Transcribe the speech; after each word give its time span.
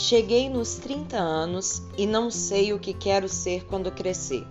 Cheguei 0.00 0.48
nos 0.48 0.76
30 0.76 1.18
anos 1.18 1.82
e 1.98 2.06
não 2.06 2.30
sei 2.30 2.72
o 2.72 2.78
que 2.78 2.94
quero 2.94 3.28
ser 3.28 3.66
quando 3.66 3.92
crescer. 3.92 4.46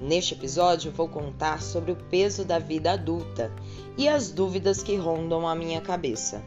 Neste 0.00 0.34
episódio, 0.34 0.90
vou 0.90 1.08
contar 1.08 1.62
sobre 1.62 1.92
o 1.92 1.96
peso 1.96 2.44
da 2.44 2.58
vida 2.58 2.90
adulta 2.90 3.52
e 3.96 4.08
as 4.08 4.32
dúvidas 4.32 4.82
que 4.82 4.96
rondam 4.96 5.46
a 5.46 5.54
minha 5.54 5.80
cabeça. 5.80 6.44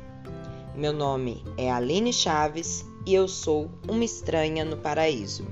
Meu 0.76 0.92
nome 0.92 1.42
é 1.58 1.72
Aline 1.72 2.12
Chaves 2.12 2.86
e 3.06 3.14
eu 3.14 3.30
sou 3.30 3.72
uma 3.88 4.04
estranha 4.04 4.66
no 4.66 4.76
paraíso. 4.76 5.48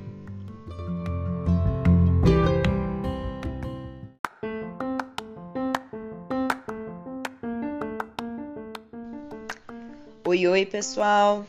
Oi, 10.25 10.45
oi, 10.45 10.65
pessoal! 10.65 11.45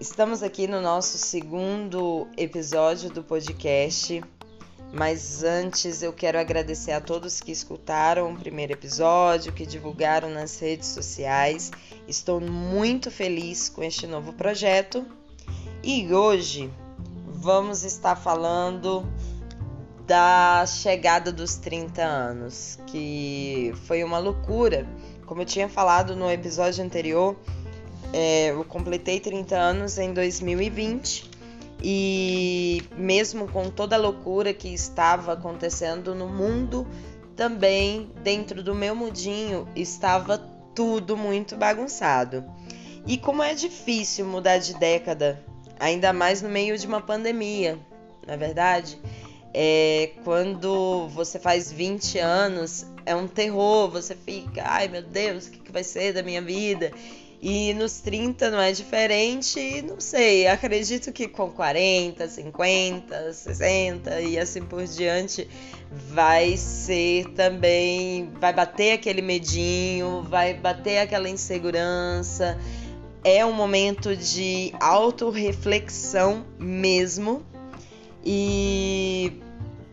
Estamos 0.00 0.44
aqui 0.44 0.68
no 0.68 0.80
nosso 0.80 1.18
segundo 1.18 2.28
episódio 2.36 3.10
do 3.10 3.20
podcast, 3.20 4.22
mas 4.92 5.42
antes 5.42 6.04
eu 6.04 6.12
quero 6.12 6.38
agradecer 6.38 6.92
a 6.92 7.00
todos 7.00 7.40
que 7.40 7.50
escutaram 7.50 8.32
o 8.32 8.38
primeiro 8.38 8.74
episódio, 8.74 9.52
que 9.52 9.66
divulgaram 9.66 10.30
nas 10.30 10.56
redes 10.60 10.86
sociais. 10.86 11.72
Estou 12.06 12.40
muito 12.40 13.10
feliz 13.10 13.68
com 13.68 13.82
este 13.82 14.06
novo 14.06 14.32
projeto 14.32 15.04
e 15.82 16.14
hoje 16.14 16.70
vamos 17.26 17.82
estar 17.82 18.14
falando 18.14 19.04
da 20.06 20.64
chegada 20.64 21.32
dos 21.32 21.56
30 21.56 22.04
anos, 22.04 22.78
que 22.86 23.74
foi 23.84 24.04
uma 24.04 24.18
loucura. 24.18 24.86
Como 25.26 25.42
eu 25.42 25.46
tinha 25.46 25.68
falado 25.68 26.14
no 26.14 26.30
episódio 26.30 26.84
anterior, 26.84 27.36
é, 28.12 28.50
eu 28.50 28.64
completei 28.64 29.20
30 29.20 29.56
anos 29.56 29.98
em 29.98 30.12
2020 30.12 31.30
e, 31.82 32.82
mesmo 32.96 33.46
com 33.48 33.70
toda 33.70 33.96
a 33.96 33.98
loucura 33.98 34.52
que 34.52 34.68
estava 34.68 35.32
acontecendo 35.32 36.14
no 36.14 36.28
mundo, 36.28 36.86
também 37.36 38.10
dentro 38.22 38.62
do 38.62 38.74
meu 38.74 38.96
mudinho 38.96 39.68
estava 39.76 40.38
tudo 40.74 41.16
muito 41.16 41.56
bagunçado. 41.56 42.44
E 43.06 43.16
como 43.16 43.42
é 43.42 43.54
difícil 43.54 44.26
mudar 44.26 44.58
de 44.58 44.74
década, 44.74 45.42
ainda 45.78 46.12
mais 46.12 46.42
no 46.42 46.48
meio 46.48 46.76
de 46.76 46.86
uma 46.86 47.00
pandemia, 47.00 47.78
na 48.26 48.34
é 48.34 48.36
verdade? 48.36 48.98
É, 49.54 50.10
quando 50.24 51.08
você 51.08 51.38
faz 51.38 51.72
20 51.72 52.18
anos, 52.18 52.84
é 53.06 53.14
um 53.14 53.26
terror, 53.26 53.90
você 53.90 54.14
fica, 54.14 54.62
ai 54.66 54.88
meu 54.88 55.02
Deus, 55.02 55.46
o 55.46 55.50
que 55.50 55.72
vai 55.72 55.82
ser 55.82 56.12
da 56.12 56.22
minha 56.22 56.42
vida? 56.42 56.92
E 57.40 57.72
nos 57.74 58.00
30 58.00 58.50
não 58.50 58.60
é 58.60 58.72
diferente, 58.72 59.82
não 59.82 60.00
sei, 60.00 60.48
acredito 60.48 61.12
que 61.12 61.28
com 61.28 61.48
40, 61.48 62.26
50, 62.26 63.32
60 63.32 64.20
e 64.22 64.36
assim 64.36 64.62
por 64.62 64.84
diante 64.84 65.48
vai 66.10 66.56
ser 66.56 67.26
também, 67.34 68.28
vai 68.40 68.52
bater 68.52 68.92
aquele 68.92 69.22
medinho, 69.22 70.22
vai 70.28 70.52
bater 70.52 70.98
aquela 70.98 71.28
insegurança. 71.28 72.58
É 73.22 73.46
um 73.46 73.52
momento 73.52 74.16
de 74.16 74.74
autorreflexão 74.80 76.44
mesmo. 76.58 77.44
E 78.24 79.40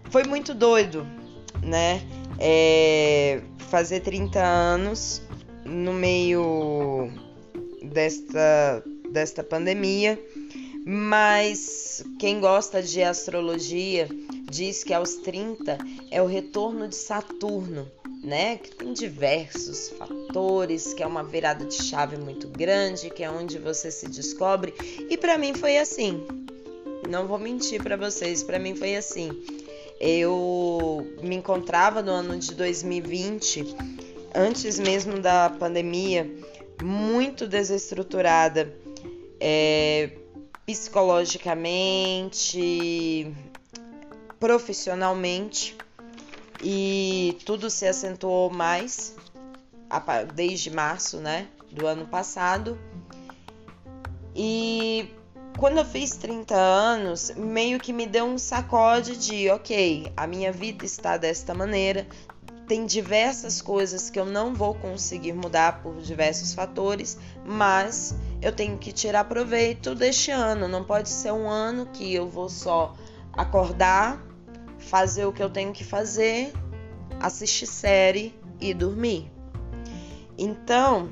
foi 0.10 0.24
muito 0.24 0.56
doido, 0.56 1.06
né? 1.62 2.02
É, 2.40 3.42
fazer 3.70 4.00
30 4.00 4.44
anos 4.44 5.22
no 5.64 5.94
meio 5.94 7.12
desta, 7.86 8.84
desta 9.12 9.44
pandemia, 9.44 10.20
mas 10.86 12.04
quem 12.20 12.40
gosta 12.40 12.82
de 12.82 13.02
astrologia 13.02 14.08
diz 14.50 14.84
que 14.84 14.94
aos 14.94 15.16
30 15.16 15.78
é 16.12 16.22
o 16.22 16.28
retorno 16.28 16.88
de 16.88 16.96
Saturno, 16.96 17.90
né? 18.24 18.58
Que 18.58 18.76
tem 18.76 18.94
diversos 18.94 19.90
fatores, 19.90 20.94
que 20.94 21.02
é 21.02 21.08
uma 21.08 21.24
virada 21.24 21.66
de 21.66 21.74
chave 21.74 22.18
muito 22.18 22.48
grande, 22.48 23.10
que 23.10 23.24
é 23.24 23.30
onde 23.30 23.58
você 23.58 23.90
se 23.90 24.08
descobre. 24.08 24.74
E 25.10 25.18
para 25.18 25.38
mim 25.38 25.54
foi 25.54 25.78
assim. 25.78 26.26
Não 27.10 27.28
vou 27.28 27.38
mentir 27.38 27.82
para 27.82 27.96
vocês, 27.98 28.44
para 28.44 28.60
mim 28.60 28.76
foi 28.76 28.96
assim. 28.96 29.32
Eu 30.00 31.08
me 31.22 31.36
encontrava 31.36 32.02
no 32.02 32.12
ano 32.12 32.38
de 32.38 32.54
2020, 32.54 33.76
antes 34.34 34.78
mesmo 34.78 35.20
da 35.20 35.50
pandemia, 35.50 36.30
muito 36.84 37.48
desestruturada 37.48 38.72
é, 39.40 40.12
psicologicamente, 40.66 43.34
profissionalmente 44.40 45.78
e 46.62 47.38
tudo 47.46 47.70
se 47.70 47.88
acentuou 47.88 48.50
mais 48.50 49.16
desde 50.34 50.72
março, 50.72 51.18
né, 51.18 51.48
do 51.72 51.86
ano 51.86 52.08
passado. 52.08 52.80
E 54.36 55.10
quando 55.58 55.78
eu 55.78 55.86
fiz 55.86 56.18
30 56.18 56.56
anos, 56.56 57.32
meio 57.36 57.80
que 57.80 57.94
me 57.94 58.06
deu 58.06 58.26
um 58.26 58.38
sacode 58.38 59.16
de, 59.16 59.50
ok, 59.50 60.12
a 60.18 60.28
minha 60.28 60.52
vida 60.52 60.86
está 60.86 61.16
desta 61.16 61.54
maneira, 61.54 62.06
tem 62.68 62.86
diversas 62.86 63.62
coisas 63.62 64.10
que 64.10 64.20
eu 64.20 64.26
não 64.26 64.54
vou 64.54 64.74
conseguir 64.74 65.34
mudar 65.34 65.84
por 65.84 65.98
diversos 65.98 66.54
fatores, 66.54 67.18
mas 67.46 68.16
eu 68.42 68.52
tenho 68.52 68.78
que 68.78 68.92
tirar 68.92 69.26
proveito 69.26 69.94
deste 69.94 70.32
ano. 70.32 70.68
Não 70.68 70.84
pode 70.84 71.10
ser 71.10 71.32
um 71.32 71.50
ano 71.50 71.86
que 71.88 72.14
eu 72.14 72.28
vou 72.28 72.50
só 72.50 72.96
acordar, 73.34 74.24
fazer 74.80 75.26
o 75.26 75.34
que 75.34 75.44
eu 75.44 75.50
tenho 75.50 75.72
que 75.74 75.84
fazer, 75.84 76.54
assistir 77.20 77.68
série 77.68 78.34
e 78.60 78.74
dormir. 78.74 79.32
Então, 80.38 81.12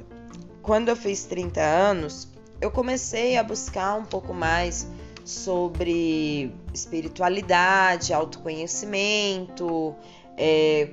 quando 0.61 0.89
eu 0.89 0.95
fiz 0.95 1.23
30 1.25 1.61
anos, 1.61 2.27
eu 2.59 2.71
comecei 2.71 3.37
a 3.37 3.43
buscar 3.43 3.95
um 3.95 4.05
pouco 4.05 4.33
mais 4.33 4.87
sobre 5.23 6.53
espiritualidade, 6.73 8.13
autoconhecimento, 8.13 9.95
é, 10.37 10.89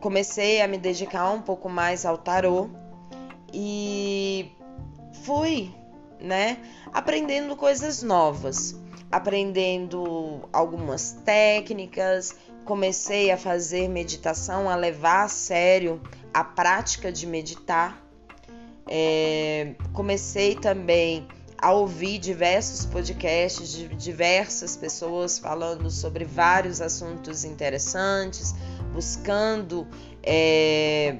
comecei 0.00 0.60
a 0.62 0.68
me 0.68 0.78
dedicar 0.78 1.30
um 1.30 1.42
pouco 1.42 1.68
mais 1.68 2.04
ao 2.04 2.16
tarô 2.16 2.68
e 3.52 4.50
fui, 5.24 5.74
né, 6.20 6.58
aprendendo 6.92 7.54
coisas 7.56 8.02
novas, 8.02 8.74
aprendendo 9.10 10.48
algumas 10.52 11.12
técnicas, 11.24 12.34
comecei 12.64 13.30
a 13.30 13.36
fazer 13.36 13.88
meditação, 13.88 14.68
a 14.68 14.76
levar 14.76 15.24
a 15.24 15.28
sério 15.28 16.00
a 16.32 16.44
prática 16.44 17.10
de 17.10 17.26
meditar. 17.26 18.00
É, 18.86 19.74
comecei 19.92 20.54
também 20.54 21.26
a 21.60 21.72
ouvir 21.72 22.18
diversos 22.18 22.86
podcasts 22.86 23.70
de 23.70 23.88
diversas 23.88 24.76
pessoas 24.76 25.38
falando 25.38 25.90
sobre 25.90 26.24
vários 26.24 26.80
assuntos 26.80 27.44
interessantes, 27.44 28.54
buscando 28.92 29.86
é, 30.22 31.16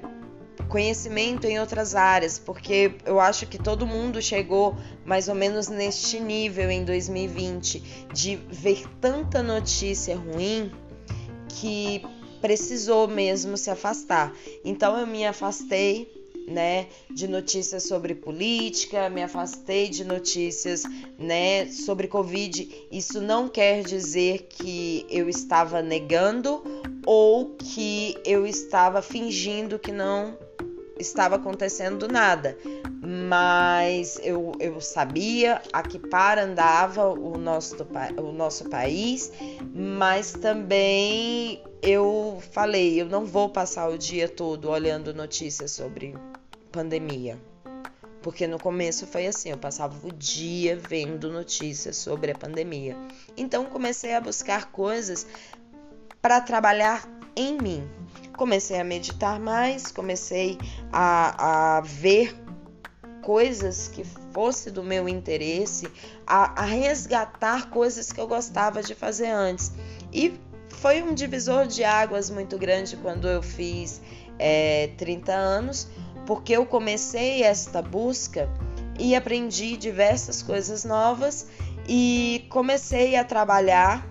conhecimento 0.69 1.47
em 1.47 1.59
outras 1.59 1.95
áreas, 1.95 2.39
porque 2.39 2.95
eu 3.05 3.19
acho 3.19 3.47
que 3.47 3.59
todo 3.59 3.87
mundo 3.87 4.21
chegou 4.23 4.77
mais 5.05 5.29
ou 5.29 5.35
menos 5.35 5.69
neste 5.69 6.21
nível 6.21 6.71
em 6.71 6.85
2020 6.85 8.07
de 8.13 8.37
ver 8.49 8.85
tanta 9.01 9.43
notícia 9.43 10.17
ruim 10.17 10.71
que 11.49 12.03
precisou 12.41 13.09
mesmo 13.09 13.57
se 13.57 13.71
afastar. 13.71 14.33
Então 14.65 14.99
eu 14.99 15.07
me 15.07 15.27
afastei 15.27 16.20
né, 16.51 16.89
de 17.11 17.29
notícias 17.29 17.85
sobre 17.85 18.15
política, 18.15 19.09
me 19.09 19.23
afastei 19.23 19.89
de 19.89 20.05
notícias, 20.05 20.83
né, 21.19 21.67
sobre 21.67 22.09
Covid. 22.09 22.87
Isso 22.91 23.21
não 23.21 23.49
quer 23.49 23.83
dizer 23.83 24.49
que 24.49 25.07
eu 25.09 25.29
estava 25.29 25.81
negando 25.81 26.63
ou 27.07 27.55
que 27.57 28.17
eu 28.25 28.47
estava 28.47 29.01
fingindo 29.01 29.79
que 29.79 29.93
não 29.93 30.37
estava 30.99 31.37
acontecendo 31.37 32.07
nada, 32.07 32.59
mas 33.03 34.21
eu, 34.23 34.53
eu 34.61 34.81
sabia 34.81 35.63
a 35.73 35.83
que 35.83 35.99
par 35.99 36.39
andava 36.39 37.09
o 37.09 37.39
nosso, 37.39 37.77
o 38.19 38.33
nosso 38.33 38.69
país, 38.69 39.33
mas 39.75 40.33
também 40.33 41.63
eu 41.83 42.39
falei, 42.53 43.01
eu 43.01 43.07
não 43.07 43.25
vou 43.25 43.49
passar 43.49 43.89
o 43.89 43.97
dia 43.97 44.29
todo 44.29 44.69
olhando 44.69 45.15
notícias 45.15 45.71
sobre 45.71 46.15
pandemia. 46.71 47.39
Porque 48.23 48.47
no 48.47 48.59
começo 48.59 49.07
foi 49.07 49.27
assim, 49.27 49.51
eu 49.51 49.59
passava 49.59 50.07
o 50.07 50.13
dia 50.13 50.77
vendo 50.77 51.33
notícias 51.33 51.97
sobre 51.97 52.33
a 52.33 52.35
pandemia. 52.35 52.97
Então 53.37 53.65
comecei 53.65 54.15
a 54.15 54.21
buscar 54.21 54.71
coisas 54.71 55.27
para 56.21 56.41
trabalhar 56.41 57.09
em 57.35 57.57
mim. 57.57 57.89
Comecei 58.37 58.79
a 58.79 58.85
meditar 58.85 59.41
mais, 59.41 59.91
comecei 59.91 60.59
a, 60.93 61.79
a 61.79 61.81
ver 61.81 62.37
coisas 63.23 63.89
que 63.89 64.05
fosse 64.33 64.71
do 64.71 64.83
meu 64.83 65.09
interesse, 65.09 65.89
a, 66.27 66.63
a 66.63 66.65
resgatar 66.65 67.71
coisas 67.71 68.13
que 68.13 68.21
eu 68.21 68.27
gostava 68.27 68.83
de 68.83 68.95
fazer 68.95 69.29
antes. 69.29 69.73
E 70.13 70.39
foi 70.69 71.03
um 71.03 71.15
divisor 71.15 71.67
de 71.67 71.85
águas 71.85 72.31
muito 72.31 72.57
grande 72.57 72.97
quando 72.97 73.29
eu 73.29 73.43
fiz 73.43 74.01
é, 74.39 74.89
30 74.97 75.33
anos, 75.33 75.89
porque 76.31 76.53
eu 76.53 76.65
comecei 76.65 77.43
esta 77.43 77.83
busca 77.83 78.49
e 79.01 79.17
aprendi 79.17 79.77
diversas 79.77 80.45
coisas 80.45 80.85
novas 80.85 81.49
e 81.89 82.47
comecei 82.51 83.17
a 83.17 83.25
trabalhar 83.25 84.07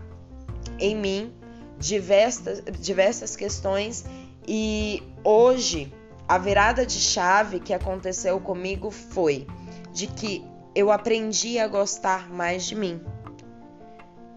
em 0.77 0.97
mim 0.97 1.33
diversas, 1.77 2.61
diversas 2.77 3.37
questões 3.37 4.03
e 4.45 5.01
hoje 5.23 5.93
a 6.27 6.37
virada 6.37 6.85
de 6.85 6.99
chave 6.99 7.57
que 7.61 7.73
aconteceu 7.73 8.37
comigo 8.41 8.91
foi 8.91 9.47
de 9.93 10.05
que 10.05 10.43
eu 10.75 10.91
aprendi 10.91 11.57
a 11.57 11.69
gostar 11.69 12.29
mais 12.29 12.65
de 12.65 12.75
mim, 12.75 12.99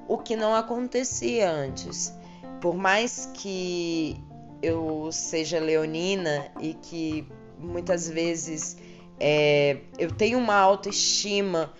o 0.06 0.18
que 0.18 0.36
não 0.36 0.54
acontecia 0.54 1.50
antes. 1.50 2.16
Por 2.60 2.76
mais 2.76 3.28
que 3.34 4.22
eu 4.62 5.10
seja 5.10 5.58
leonina 5.58 6.46
e 6.60 6.74
que 6.74 7.26
muitas 7.62 8.08
vezes 8.08 8.76
é, 9.18 9.78
eu 9.98 10.10
tenho 10.10 10.38
uma 10.38 10.56
autoestima 10.56 11.72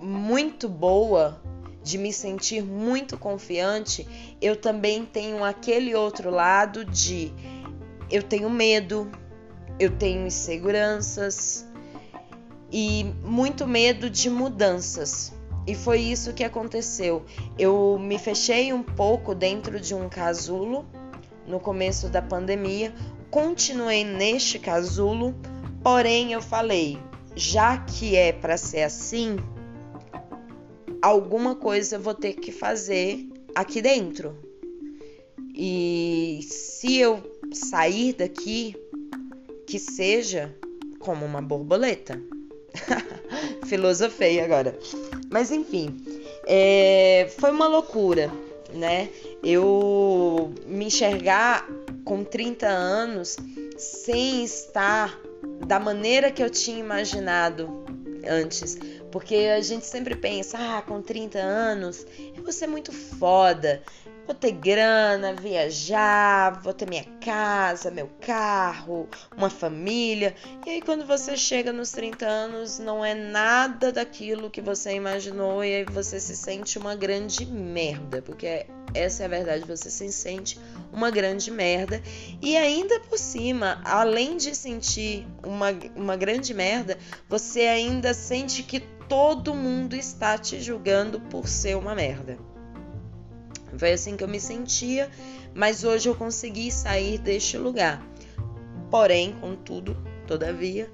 muito 0.00 0.68
boa, 0.68 1.40
de 1.82 1.96
me 1.96 2.12
sentir 2.12 2.62
muito 2.62 3.16
confiante, 3.16 4.06
eu 4.42 4.54
também 4.54 5.06
tenho 5.06 5.42
aquele 5.42 5.94
outro 5.94 6.28
lado 6.30 6.84
de 6.84 7.32
eu 8.10 8.22
tenho 8.22 8.50
medo, 8.50 9.10
eu 9.78 9.90
tenho 9.96 10.26
inseguranças 10.26 11.66
e 12.70 13.04
muito 13.22 13.66
medo 13.66 14.10
de 14.10 14.28
mudanças. 14.28 15.32
E 15.66 15.74
foi 15.74 16.00
isso 16.00 16.32
que 16.32 16.44
aconteceu. 16.44 17.24
Eu 17.58 17.98
me 17.98 18.18
fechei 18.18 18.72
um 18.72 18.82
pouco 18.82 19.34
dentro 19.34 19.78
de 19.80 19.94
um 19.94 20.08
casulo 20.08 20.86
no 21.46 21.58
começo 21.60 22.08
da 22.08 22.20
pandemia, 22.20 22.92
continuei 23.30 24.04
neste 24.04 24.58
casulo, 24.58 25.34
porém 25.82 26.32
eu 26.32 26.42
falei, 26.42 26.98
já 27.36 27.78
que 27.78 28.16
é 28.16 28.32
para 28.32 28.56
ser 28.56 28.82
assim, 28.82 29.36
alguma 31.02 31.54
coisa 31.54 31.96
eu 31.96 32.00
vou 32.00 32.14
ter 32.14 32.34
que 32.34 32.50
fazer 32.52 33.26
aqui 33.54 33.80
dentro. 33.80 34.36
E 35.54 36.40
se 36.42 36.98
eu 36.98 37.20
sair 37.52 38.12
daqui, 38.12 38.76
que 39.66 39.78
seja 39.78 40.54
como 40.98 41.24
uma 41.24 41.42
borboleta. 41.42 42.20
Filosofei 43.66 44.40
agora. 44.40 44.78
Mas 45.30 45.50
enfim, 45.50 45.96
é, 46.46 47.30
foi 47.38 47.50
uma 47.50 47.66
loucura, 47.66 48.30
né? 48.72 49.08
Eu 49.42 50.52
me 50.66 50.86
enxergar 50.86 51.66
com 52.04 52.24
30 52.24 52.66
anos 52.66 53.36
sem 53.76 54.44
estar 54.44 55.18
da 55.66 55.78
maneira 55.78 56.30
que 56.30 56.42
eu 56.42 56.50
tinha 56.50 56.78
imaginado 56.78 57.84
antes. 58.28 58.78
Porque 59.10 59.34
a 59.56 59.60
gente 59.60 59.86
sempre 59.86 60.14
pensa, 60.14 60.58
ah, 60.58 60.82
com 60.82 61.00
30 61.00 61.38
anos 61.38 62.06
eu 62.36 62.42
vou 62.42 62.52
ser 62.52 62.66
muito 62.66 62.92
foda, 62.92 63.82
vou 64.28 64.34
ter 64.34 64.52
grana, 64.52 65.32
viajar, 65.32 66.60
vou 66.60 66.74
ter 66.74 66.86
minha 66.86 67.04
casa, 67.18 67.90
meu 67.90 68.10
carro, 68.20 69.08
uma 69.34 69.48
família. 69.48 70.34
E 70.66 70.70
aí 70.70 70.82
quando 70.82 71.06
você 71.06 71.34
chega 71.34 71.72
nos 71.72 71.92
30 71.92 72.26
anos, 72.26 72.78
não 72.78 73.02
é 73.02 73.14
nada 73.14 73.90
daquilo 73.90 74.50
que 74.50 74.60
você 74.60 74.92
imaginou 74.92 75.64
e 75.64 75.76
aí 75.76 75.84
você 75.86 76.20
se 76.20 76.36
sente 76.36 76.78
uma 76.78 76.94
grande 76.94 77.46
merda, 77.46 78.20
porque 78.20 78.66
essa 78.92 79.22
é 79.22 79.26
a 79.26 79.30
verdade, 79.30 79.64
você 79.64 79.88
se 79.88 80.12
sente 80.12 80.60
uma 80.92 81.10
grande 81.10 81.50
merda. 81.50 82.02
E 82.42 82.54
ainda 82.54 83.00
por 83.00 83.18
cima, 83.18 83.80
além 83.82 84.36
de 84.36 84.54
sentir 84.54 85.26
uma, 85.42 85.68
uma 85.96 86.16
grande 86.16 86.52
merda, 86.52 86.98
você 87.26 87.60
ainda 87.62 88.12
sente 88.12 88.62
que 88.62 88.80
todo 89.08 89.54
mundo 89.54 89.96
está 89.96 90.36
te 90.36 90.60
julgando 90.60 91.18
por 91.18 91.48
ser 91.48 91.78
uma 91.78 91.94
merda. 91.94 92.36
Foi 93.76 93.92
assim 93.92 94.16
que 94.16 94.24
eu 94.24 94.28
me 94.28 94.40
sentia, 94.40 95.10
mas 95.54 95.84
hoje 95.84 96.08
eu 96.08 96.14
consegui 96.14 96.70
sair 96.70 97.18
deste 97.18 97.58
lugar. 97.58 98.02
Porém, 98.90 99.34
contudo, 99.40 99.96
todavia, 100.26 100.90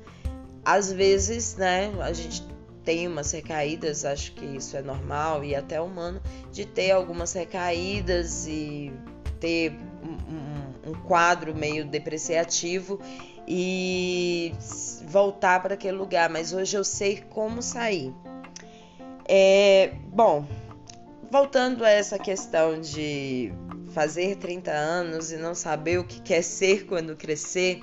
às 0.65 0.93
vezes, 0.93 1.57
né, 1.57 1.93
a 2.01 2.13
gente 2.13 2.45
tem 2.85 3.07
umas 3.07 3.31
recaídas, 3.33 4.05
acho 4.05 4.33
que 4.33 4.45
isso 4.45 4.77
é 4.77 4.83
normal 4.83 5.45
e 5.45 5.55
até 5.55 5.81
humano, 5.81 6.21
de 6.53 6.67
ter 6.67 6.91
algumas 6.91 7.33
recaídas 7.33 8.47
e 8.47 8.93
ter 9.41 9.73
um, 10.03 10.91
um, 10.91 10.91
um 10.91 10.95
quadro 11.03 11.55
meio 11.55 11.85
depreciativo 11.85 13.01
e 13.47 14.53
voltar 15.07 15.63
para 15.63 15.75
aquele 15.75 15.97
lugar, 15.97 16.29
mas 16.29 16.53
hoje 16.53 16.77
eu 16.77 16.85
sei 16.85 17.23
como 17.31 17.63
sair. 17.63 18.13
É, 19.27 19.93
bom, 20.09 20.47
voltando 21.31 21.85
a 21.85 21.91
essa 21.91 22.19
questão 22.19 22.81
de 22.81 23.53
fazer 23.93 24.37
30 24.37 24.71
anos 24.71 25.31
e 25.31 25.37
não 25.37 25.55
saber 25.55 25.99
o 25.99 26.05
que 26.05 26.21
quer 26.21 26.43
ser 26.43 26.87
quando 26.87 27.17
crescer, 27.17 27.83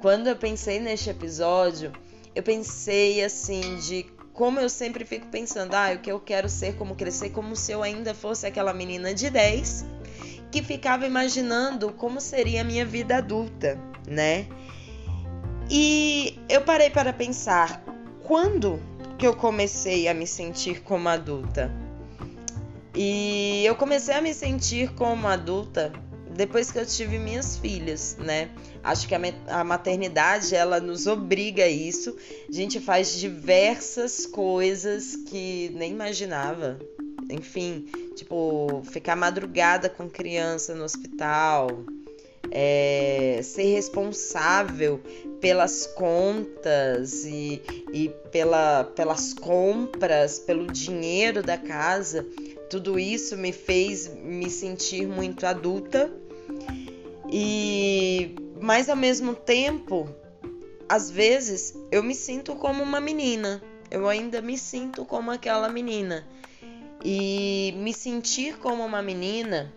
quando 0.00 0.28
eu 0.28 0.36
pensei 0.36 0.80
neste 0.80 1.10
episódio, 1.10 1.92
eu 2.34 2.42
pensei 2.42 3.22
assim 3.22 3.76
de 3.76 4.06
como 4.32 4.58
eu 4.58 4.68
sempre 4.68 5.04
fico 5.04 5.26
pensando, 5.28 5.74
ah, 5.74 5.92
o 5.94 5.98
que 5.98 6.10
eu 6.10 6.18
quero 6.18 6.48
ser 6.48 6.74
como 6.76 6.96
crescer, 6.96 7.30
como 7.30 7.54
se 7.54 7.72
eu 7.72 7.82
ainda 7.82 8.12
fosse 8.14 8.46
aquela 8.46 8.74
menina 8.74 9.14
de 9.14 9.30
10 9.30 9.84
que 10.50 10.62
ficava 10.62 11.06
imaginando 11.06 11.92
como 11.92 12.20
seria 12.20 12.60
a 12.60 12.64
minha 12.64 12.84
vida 12.84 13.16
adulta, 13.16 13.78
né? 14.06 14.46
E 15.70 16.38
eu 16.48 16.62
parei 16.62 16.90
para 16.90 17.12
pensar, 17.12 17.84
quando 18.22 18.80
que 19.18 19.26
eu 19.26 19.34
comecei 19.34 20.06
a 20.08 20.14
me 20.14 20.26
sentir 20.26 20.82
como 20.82 21.08
adulta? 21.08 21.83
E 22.94 23.64
eu 23.66 23.74
comecei 23.74 24.14
a 24.14 24.20
me 24.20 24.32
sentir 24.32 24.92
como 24.94 25.26
adulta 25.26 25.92
depois 26.34 26.70
que 26.70 26.78
eu 26.78 26.86
tive 26.86 27.18
minhas 27.18 27.56
filhas, 27.56 28.16
né? 28.18 28.50
Acho 28.82 29.08
que 29.08 29.14
a 29.14 29.64
maternidade 29.64 30.54
ela 30.54 30.80
nos 30.80 31.06
obriga 31.06 31.64
a 31.64 31.68
isso. 31.68 32.16
A 32.48 32.52
gente 32.52 32.80
faz 32.80 33.18
diversas 33.18 34.26
coisas 34.26 35.16
que 35.16 35.70
nem 35.74 35.92
imaginava. 35.92 36.78
Enfim, 37.30 37.86
tipo, 38.14 38.82
ficar 38.90 39.16
madrugada 39.16 39.88
com 39.88 40.08
criança 40.10 40.74
no 40.74 40.84
hospital, 40.84 41.68
é, 42.50 43.40
ser 43.42 43.72
responsável 43.72 45.00
pelas 45.40 45.86
contas 45.86 47.24
e, 47.24 47.62
e 47.92 48.10
pela, 48.30 48.84
pelas 48.84 49.32
compras, 49.32 50.38
pelo 50.38 50.66
dinheiro 50.66 51.42
da 51.42 51.56
casa. 51.56 52.26
Tudo 52.70 52.98
isso 52.98 53.36
me 53.36 53.52
fez 53.52 54.08
me 54.08 54.50
sentir 54.50 55.06
muito 55.06 55.46
adulta 55.46 56.10
e 57.30 58.34
mas 58.60 58.88
ao 58.88 58.96
mesmo 58.96 59.34
tempo, 59.34 60.08
às 60.88 61.10
vezes 61.10 61.74
eu 61.90 62.02
me 62.02 62.14
sinto 62.14 62.54
como 62.56 62.82
uma 62.82 63.00
menina. 63.00 63.62
Eu 63.90 64.08
ainda 64.08 64.40
me 64.40 64.56
sinto 64.56 65.04
como 65.04 65.30
aquela 65.30 65.68
menina. 65.68 66.26
E 67.04 67.74
me 67.76 67.92
sentir 67.92 68.56
como 68.58 68.84
uma 68.84 69.02
menina, 69.02 69.72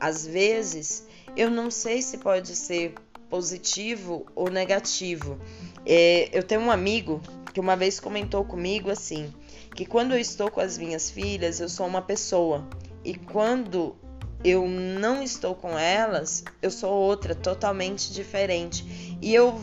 às 0.00 0.26
vezes, 0.26 1.06
eu 1.36 1.48
não 1.50 1.70
sei 1.70 2.02
se 2.02 2.18
pode 2.18 2.56
ser 2.56 2.94
positivo 3.30 4.26
ou 4.34 4.50
negativo. 4.50 5.38
É, 5.86 6.28
eu 6.32 6.42
tenho 6.42 6.60
um 6.60 6.70
amigo 6.70 7.20
que 7.54 7.60
uma 7.60 7.76
vez 7.76 8.00
comentou 8.00 8.44
comigo 8.44 8.90
assim, 8.90 9.32
que 9.74 9.86
quando 9.86 10.12
eu 10.12 10.18
estou 10.18 10.50
com 10.50 10.60
as 10.60 10.76
minhas 10.78 11.10
filhas, 11.10 11.60
eu 11.60 11.68
sou 11.68 11.86
uma 11.86 12.02
pessoa. 12.02 12.66
E 13.04 13.14
quando 13.14 13.96
eu 14.44 14.66
não 14.68 15.22
estou 15.22 15.54
com 15.54 15.78
elas, 15.78 16.44
eu 16.60 16.70
sou 16.70 16.92
outra, 16.92 17.34
totalmente 17.34 18.12
diferente. 18.12 19.16
E 19.20 19.34
eu 19.34 19.60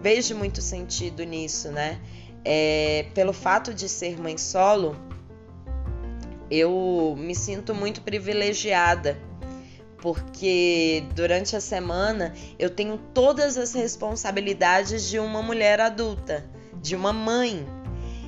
vejo 0.00 0.34
muito 0.36 0.62
sentido 0.62 1.24
nisso, 1.24 1.70
né? 1.70 2.00
É, 2.44 3.06
pelo 3.14 3.32
fato 3.32 3.74
de 3.74 3.88
ser 3.88 4.20
mãe 4.20 4.38
solo, 4.38 4.96
eu 6.50 7.14
me 7.18 7.34
sinto 7.34 7.74
muito 7.74 8.00
privilegiada, 8.02 9.18
porque 9.98 11.04
durante 11.14 11.56
a 11.56 11.60
semana 11.60 12.32
eu 12.56 12.70
tenho 12.70 12.98
todas 13.12 13.58
as 13.58 13.74
responsabilidades 13.74 15.08
de 15.08 15.18
uma 15.18 15.42
mulher 15.42 15.80
adulta, 15.80 16.48
de 16.80 16.94
uma 16.94 17.12
mãe. 17.12 17.66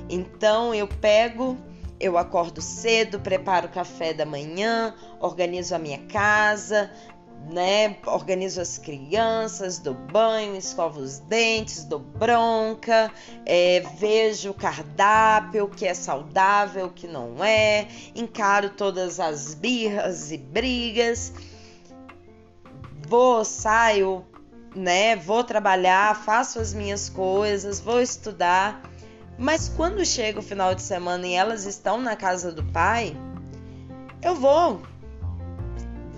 Então 0.09 0.73
eu 0.73 0.87
pego 0.87 1.57
eu 1.99 2.17
acordo 2.17 2.61
cedo, 2.61 3.19
preparo 3.19 3.67
o 3.67 3.71
café 3.71 4.13
da 4.13 4.25
manhã, 4.25 4.95
organizo 5.19 5.75
a 5.75 5.79
minha 5.79 5.99
casa, 6.07 6.89
né? 7.51 7.97
Organizo 8.05 8.61
as 8.61 8.77
crianças, 8.77 9.79
dou 9.79 9.93
banho, 9.93 10.55
escovo 10.55 11.01
os 11.01 11.19
dentes, 11.19 11.83
dou 11.83 11.99
bronca, 11.99 13.11
é, 13.45 13.81
vejo 13.97 14.51
o 14.51 14.53
cardápio, 14.53 15.65
o 15.65 15.69
que 15.69 15.85
é 15.85 15.93
saudável, 15.93 16.85
o 16.85 16.91
que 16.91 17.07
não 17.07 17.43
é, 17.43 17.87
encaro 18.15 18.69
todas 18.69 19.19
as 19.19 19.53
birras 19.53 20.31
e 20.31 20.37
brigas, 20.37 21.33
vou, 23.07 23.43
saio, 23.43 24.25
né? 24.73 25.17
Vou 25.17 25.43
trabalhar, 25.43 26.15
faço 26.23 26.59
as 26.59 26.73
minhas 26.73 27.09
coisas, 27.09 27.81
vou 27.81 27.99
estudar. 27.99 28.88
Mas 29.39 29.69
quando 29.69 30.05
chega 30.05 30.39
o 30.39 30.43
final 30.43 30.75
de 30.75 30.81
semana 30.81 31.25
e 31.25 31.33
elas 31.33 31.65
estão 31.65 31.99
na 31.99 32.15
casa 32.15 32.51
do 32.51 32.63
pai, 32.63 33.15
eu 34.21 34.35
vou 34.35 34.81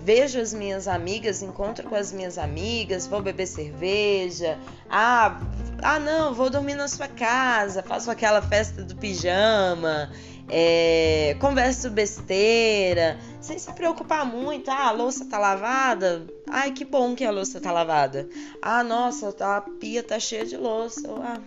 vejo 0.04 0.40
as 0.40 0.52
minhas 0.52 0.88
amigas, 0.88 1.42
encontro 1.42 1.88
com 1.88 1.94
as 1.94 2.12
minhas 2.12 2.36
amigas, 2.36 3.06
vou 3.06 3.22
beber 3.22 3.46
cerveja. 3.46 4.58
Ah, 4.90 5.40
ah 5.80 5.98
não, 5.98 6.34
vou 6.34 6.50
dormir 6.50 6.74
na 6.74 6.88
sua 6.88 7.06
casa, 7.06 7.82
faço 7.82 8.10
aquela 8.10 8.42
festa 8.42 8.82
do 8.82 8.96
pijama, 8.96 10.10
é, 10.48 11.36
converso 11.40 11.88
besteira, 11.88 13.16
sem 13.40 13.58
se 13.58 13.72
preocupar 13.72 14.26
muito. 14.26 14.70
Ah, 14.70 14.88
a 14.88 14.90
louça 14.90 15.24
tá 15.24 15.38
lavada? 15.38 16.26
Ai, 16.50 16.72
que 16.72 16.84
bom 16.84 17.14
que 17.14 17.24
a 17.24 17.30
louça 17.30 17.60
tá 17.60 17.70
lavada. 17.70 18.28
Ah, 18.60 18.82
nossa, 18.82 19.34
a 19.40 19.60
pia 19.60 20.02
tá 20.02 20.18
cheia 20.18 20.44
de 20.44 20.56
louça. 20.56 21.08
Ah, 21.22 21.40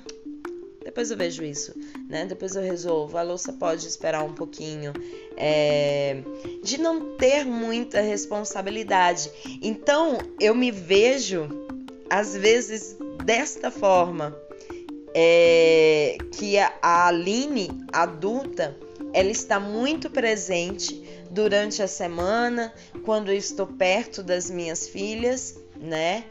depois 0.85 1.09
eu 1.09 1.17
vejo 1.17 1.43
isso, 1.43 1.73
né? 2.07 2.27
Depois 2.27 2.55
eu 2.55 2.61
resolvo. 2.61 3.17
A 3.17 3.23
louça 3.23 3.51
pode 3.51 3.87
esperar 3.87 4.23
um 4.23 4.33
pouquinho. 4.33 4.93
É... 5.35 6.21
De 6.63 6.79
não 6.79 7.17
ter 7.17 7.43
muita 7.43 8.01
responsabilidade. 8.01 9.31
Então 9.63 10.19
eu 10.39 10.53
me 10.53 10.69
vejo, 10.69 11.49
às 12.07 12.37
vezes, 12.37 12.95
desta 13.25 13.71
forma. 13.71 14.37
É... 15.11 16.19
Que 16.31 16.59
a 16.59 17.07
Aline, 17.07 17.71
adulta, 17.91 18.77
ela 19.11 19.31
está 19.31 19.59
muito 19.59 20.07
presente 20.11 21.03
durante 21.31 21.81
a 21.81 21.87
semana, 21.87 22.71
quando 23.03 23.31
eu 23.31 23.35
estou 23.35 23.65
perto 23.65 24.21
das 24.21 24.51
minhas 24.51 24.87
filhas, 24.87 25.59
né? 25.75 26.25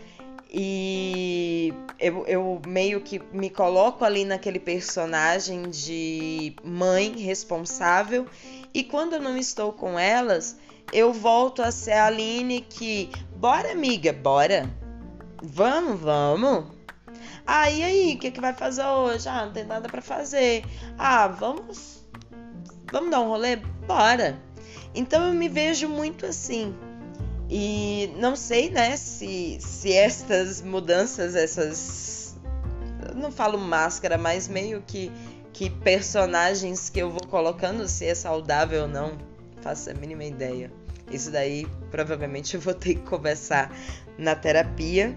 E 0.57 1.75
eu, 1.99 2.25
eu, 2.29 2.63
meio 2.65 3.01
que 3.01 3.21
me 3.33 3.51
coloco 3.51 4.05
ali 4.05 4.25
naquele 4.25 4.61
personagem 4.61 5.69
de 5.69 6.55
mãe 6.63 7.19
responsável. 7.19 8.25
E 8.73 8.85
quando 8.85 9.15
eu 9.15 9.21
não 9.21 9.37
estou 9.37 9.73
com 9.73 9.99
elas, 9.99 10.57
eu 10.93 11.13
volto 11.13 11.61
a 11.61 11.73
ser 11.73 11.95
a 11.95 12.07
Aline 12.07 12.61
que. 12.61 13.11
Bora, 13.35 13.73
amiga, 13.73 14.13
bora. 14.13 14.71
Vamos, 15.43 16.01
vamos. 16.01 16.67
Ah, 17.45 17.69
e 17.69 17.83
aí, 17.83 18.15
o 18.15 18.19
que, 18.21 18.31
que 18.31 18.41
vai 18.41 18.53
fazer 18.53 18.87
hoje? 18.87 19.29
Ah, 19.29 19.47
não 19.47 19.53
tem 19.53 19.65
nada 19.65 19.89
para 19.89 20.01
fazer. 20.01 20.65
Ah, 20.97 21.27
vamos. 21.27 22.05
Vamos 22.93 23.11
dar 23.11 23.23
um 23.23 23.29
rolê? 23.29 23.57
Bora. 23.57 24.41
Então 24.95 25.27
eu 25.27 25.35
me 25.35 25.49
vejo 25.49 25.89
muito 25.89 26.25
assim. 26.27 26.73
E 27.49 28.13
não 28.17 28.35
sei, 28.37 28.71
né, 28.71 28.97
se, 28.97 29.59
se 29.61 29.93
estas 29.93 30.63
mudanças, 30.63 31.35
essas. 31.35 32.37
não 33.15 33.31
falo 33.31 33.59
máscara, 33.59 34.17
mas 34.17 34.49
meio 34.49 34.83
que, 34.87 35.13
que 35.53 35.69
personagens 35.69 36.89
que 36.89 37.01
eu 37.01 37.11
vou 37.11 37.27
colocando, 37.29 37.87
se 37.87 38.07
é 38.07 38.15
saudável 38.15 38.83
ou 38.83 38.89
não, 38.89 39.19
faço 39.61 39.91
a 39.91 39.95
mínima 39.95 40.25
ideia. 40.25 40.73
Isso 41.11 41.31
daí 41.31 41.67
provavelmente 41.91 42.55
eu 42.55 42.61
vou 42.61 42.75
ter 42.75 42.95
que 42.95 43.03
conversar 43.03 43.71
na 44.19 44.35
terapia. 44.35 45.17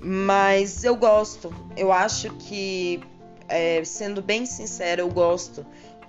Mas 0.00 0.84
eu 0.84 0.96
gosto. 0.96 1.54
Eu 1.76 1.92
acho 1.92 2.30
que, 2.34 3.00
é, 3.48 3.82
sendo 3.84 4.20
bem 4.20 4.44
sincera, 4.44 5.00
eu 5.00 5.08
gosto. 5.08 5.64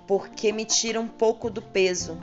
Porque 0.06 0.52
me 0.52 0.64
tira 0.64 1.00
um 1.00 1.08
pouco 1.08 1.48
do 1.48 1.62
peso 1.62 2.18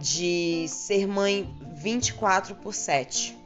de 0.00 0.66
ser 0.68 1.06
mãe 1.06 1.48
24 1.76 2.54
por 2.56 2.74
7. 2.74 3.36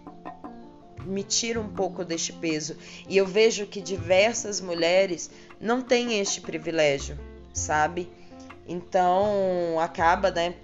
Me 1.04 1.22
tira 1.22 1.60
um 1.60 1.68
pouco 1.68 2.04
deste 2.04 2.32
peso. 2.32 2.76
E 3.08 3.16
eu 3.16 3.26
vejo 3.26 3.66
que 3.66 3.80
diversas 3.80 4.60
mulheres 4.60 5.30
não 5.60 5.82
têm 5.82 6.20
este 6.20 6.40
privilégio, 6.40 7.18
sabe? 7.52 8.08
Então 8.66 9.78
acaba, 9.80 10.30
né? 10.30 10.54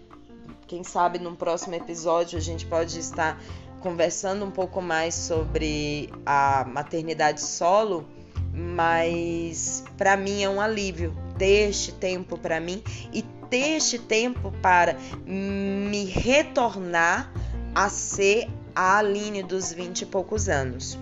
Quem 0.66 0.84
sabe 0.84 1.18
num 1.18 1.34
próximo 1.34 1.74
episódio 1.74 2.38
a 2.38 2.40
gente 2.40 2.64
pode 2.66 2.98
estar 2.98 3.40
conversando 3.80 4.44
um 4.44 4.50
pouco 4.50 4.80
mais 4.80 5.14
sobre 5.14 6.10
a 6.24 6.64
maternidade 6.64 7.40
solo, 7.40 8.06
mas 8.52 9.84
para 9.96 10.16
mim 10.16 10.42
é 10.42 10.48
um 10.48 10.60
alívio 10.60 11.14
ter 11.38 11.70
este 11.70 11.92
tempo 11.92 12.38
para 12.38 12.58
mim 12.58 12.82
e 13.12 13.22
ter 13.48 13.76
este 13.76 13.98
tempo 13.98 14.52
para 14.60 14.96
me 15.24 16.04
retornar 16.04 17.32
a 17.76 17.90
ser 17.90 18.48
a 18.74 18.96
Aline 18.96 19.42
dos 19.42 19.70
20 19.70 20.00
e 20.00 20.06
poucos 20.06 20.48
anos. 20.48 20.98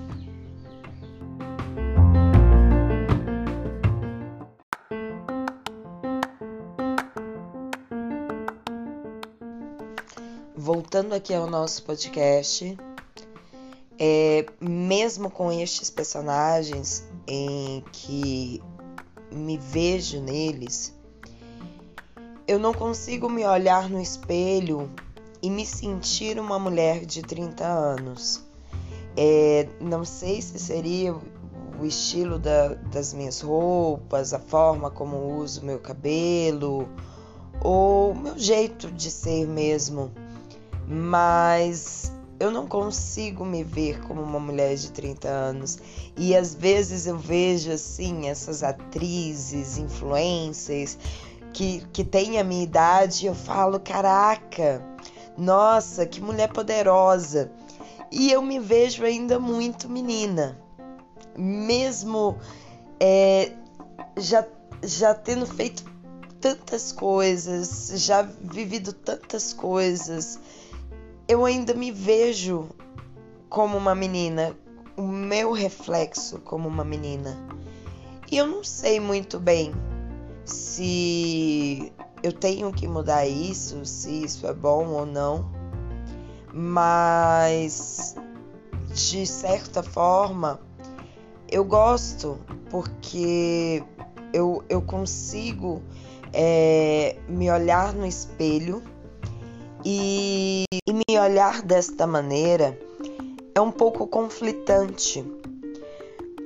Voltando 10.57 11.15
aqui 11.15 11.33
ao 11.33 11.49
nosso 11.49 11.85
podcast, 11.85 12.77
é, 13.97 14.45
mesmo 14.61 15.31
com 15.31 15.53
estes 15.53 15.91
personagens 15.91 17.07
em 17.25 17.85
que 17.93 18.61
me 19.31 19.57
vejo 19.59 20.21
neles, 20.21 20.93
eu 22.49 22.59
não 22.59 22.75
consigo 22.75 23.31
me 23.31 23.45
olhar 23.47 23.89
no 23.89 24.01
espelho 24.01 24.91
e 25.45 25.51
me 25.51 25.67
sentir 25.67 26.41
uma 26.41 26.59
mulher 26.59 27.05
de 27.05 27.21
30 27.21 27.67
anos. 27.67 28.43
É, 29.15 29.69
não 29.79 30.03
sei 30.03 30.41
se 30.41 30.59
seria 30.59 31.15
o 31.15 31.85
estilo 31.85 32.39
da, 32.39 32.69
das 32.69 33.13
minhas 33.13 33.43
roupas, 33.43 34.33
a 34.33 34.39
forma 34.39 34.91
como 34.91 35.37
uso 35.37 35.63
meu 35.63 35.79
cabelo 35.79 36.89
ou 37.61 38.15
meu 38.15 38.39
jeito 38.39 38.91
de 38.91 39.11
ser 39.11 39.47
mesmo, 39.47 40.11
mas 40.89 42.11
eu 42.41 42.51
não 42.51 42.67
consigo 42.67 43.45
me 43.45 43.63
ver 43.63 44.01
como 44.01 44.23
uma 44.23 44.41
mulher 44.41 44.75
de 44.77 44.93
30 44.93 45.29
anos. 45.29 45.79
E 46.17 46.35
às 46.35 46.55
vezes 46.55 47.07
eu 47.07 47.19
vejo 47.19 47.71
assim 47.71 48.29
essas 48.29 48.63
atrizes, 48.63 49.77
influencers 49.77 50.97
que, 51.53 51.87
que 51.93 52.03
tem 52.03 52.39
a 52.39 52.45
minha 52.45 52.65
idade, 52.65 53.27
eu 53.27 53.35
falo, 53.35 53.79
caraca, 53.79 54.83
nossa, 55.37 56.07
que 56.07 56.21
mulher 56.21 56.53
poderosa. 56.53 57.51
E 58.11 58.31
eu 58.31 58.43
me 58.43 58.59
vejo 58.59 59.05
ainda 59.05 59.41
muito 59.41 59.89
menina, 59.89 60.57
mesmo 61.37 62.39
é, 63.01 63.53
já, 64.17 64.47
já 64.83 65.15
tendo 65.15 65.47
feito 65.47 65.85
tantas 66.41 66.93
coisas, 66.93 67.93
já 67.97 68.23
vivido 68.23 68.93
tantas 68.93 69.53
coisas, 69.53 70.39
eu 71.27 71.45
ainda 71.45 71.75
me 71.75 71.91
vejo 71.91 72.69
como 73.49 73.77
uma 73.77 73.95
menina, 73.95 74.55
o 74.97 75.03
meu 75.03 75.53
reflexo 75.53 76.39
como 76.41 76.69
uma 76.69 76.85
menina. 76.85 77.37
E 78.31 78.37
eu 78.37 78.47
não 78.47 78.63
sei 78.63 79.01
muito 79.01 79.41
bem 79.41 79.73
se 80.45 81.93
eu 82.25 82.33
tenho 82.33 82.73
que 82.73 82.89
mudar 82.89 83.27
isso, 83.27 83.85
se 83.85 84.25
isso 84.25 84.47
é 84.47 84.55
bom 84.55 84.87
ou 84.87 85.05
não, 85.05 85.53
mas 86.51 88.17
de 88.95 89.27
certa 89.27 89.83
forma 89.83 90.59
eu 91.47 91.63
gosto 91.67 92.39
porque 92.71 93.85
eu, 94.33 94.65
eu 94.71 94.81
consigo 94.81 95.83
é, 96.33 97.19
me 97.29 97.51
olhar 97.51 97.93
no 97.93 98.07
espelho 98.07 98.83
e, 99.85 100.65
e 100.89 100.93
me 100.95 101.19
olhar 101.21 101.61
desta 101.61 102.07
maneira 102.07 102.79
é 103.55 103.61
um 103.61 103.71
pouco 103.71 104.07
conflitante 104.07 105.23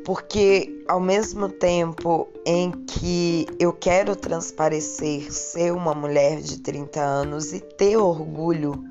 porque 0.09 0.83
ao 0.89 0.99
mesmo 0.99 1.51
tempo 1.51 2.31
em 2.47 2.71
que 2.71 3.45
eu 3.61 3.75
quero 3.75 4.17
transparecer 4.17 5.31
ser 5.31 5.71
uma 5.71 5.95
mulher 5.95 6.41
de 6.41 6.61
30 6.61 6.99
anos 6.99 7.53
e 7.53 7.61
ter 7.61 7.99
orgulho 7.99 8.89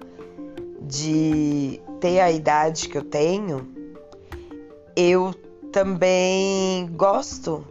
de 0.80 1.82
ter 2.00 2.20
a 2.20 2.32
idade 2.32 2.88
que 2.88 3.00
eu 3.00 3.04
tenho, 3.04 3.68
eu 4.96 5.34
também 5.72 6.88
gosto 6.92 7.66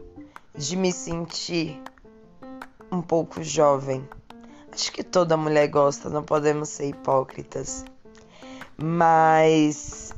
de 0.53 0.77
me 0.77 0.93
sentir 0.93 1.81
um 2.91 3.01
pouco 3.01 3.45
jovem. 3.45 4.09
Acho 4.73 4.91
que 4.91 5.05
toda 5.05 5.37
mulher 5.37 5.69
gosta, 5.69 6.11
não 6.11 6.25
podemos 6.25 6.69
ser 6.69 6.89
hipócritas. 6.89 7.85
Mas 8.77 10.13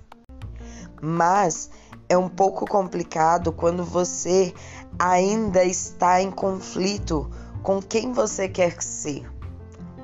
mas 1.00 1.70
é 2.08 2.16
um 2.16 2.28
pouco 2.28 2.66
complicado 2.66 3.52
quando 3.52 3.84
você 3.84 4.54
ainda 4.98 5.64
está 5.64 6.22
em 6.22 6.30
conflito 6.30 7.30
com 7.62 7.82
quem 7.82 8.12
você 8.12 8.48
quer 8.48 8.82
ser, 8.82 9.30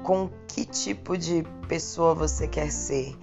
com 0.03 0.29
que 0.47 0.65
tipo 0.65 1.17
de 1.17 1.45
pessoa 1.67 2.15
você 2.15 2.47
quer 2.47 2.71
ser. 2.71 3.17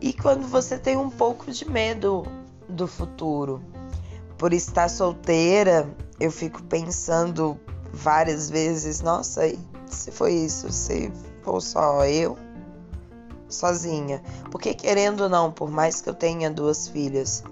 E 0.00 0.12
quando 0.12 0.46
você 0.46 0.76
tem 0.76 0.96
um 0.96 1.10
pouco 1.10 1.50
de 1.50 1.68
medo 1.68 2.26
do 2.68 2.86
futuro. 2.86 3.62
Por 4.36 4.52
estar 4.52 4.90
solteira, 4.90 5.88
eu 6.18 6.30
fico 6.30 6.62
pensando 6.64 7.58
várias 7.92 8.50
vezes, 8.50 9.00
nossa, 9.00 9.42
se 9.86 10.10
foi 10.10 10.34
isso, 10.34 10.70
se 10.72 11.12
for 11.42 11.60
só 11.60 12.04
eu, 12.04 12.36
sozinha. 13.48 14.22
Porque 14.50 14.74
querendo 14.74 15.22
ou 15.22 15.28
não, 15.28 15.52
por 15.52 15.70
mais 15.70 16.00
que 16.00 16.10
eu 16.10 16.14
tenha 16.14 16.50
duas 16.50 16.88
filhas, 16.88 17.44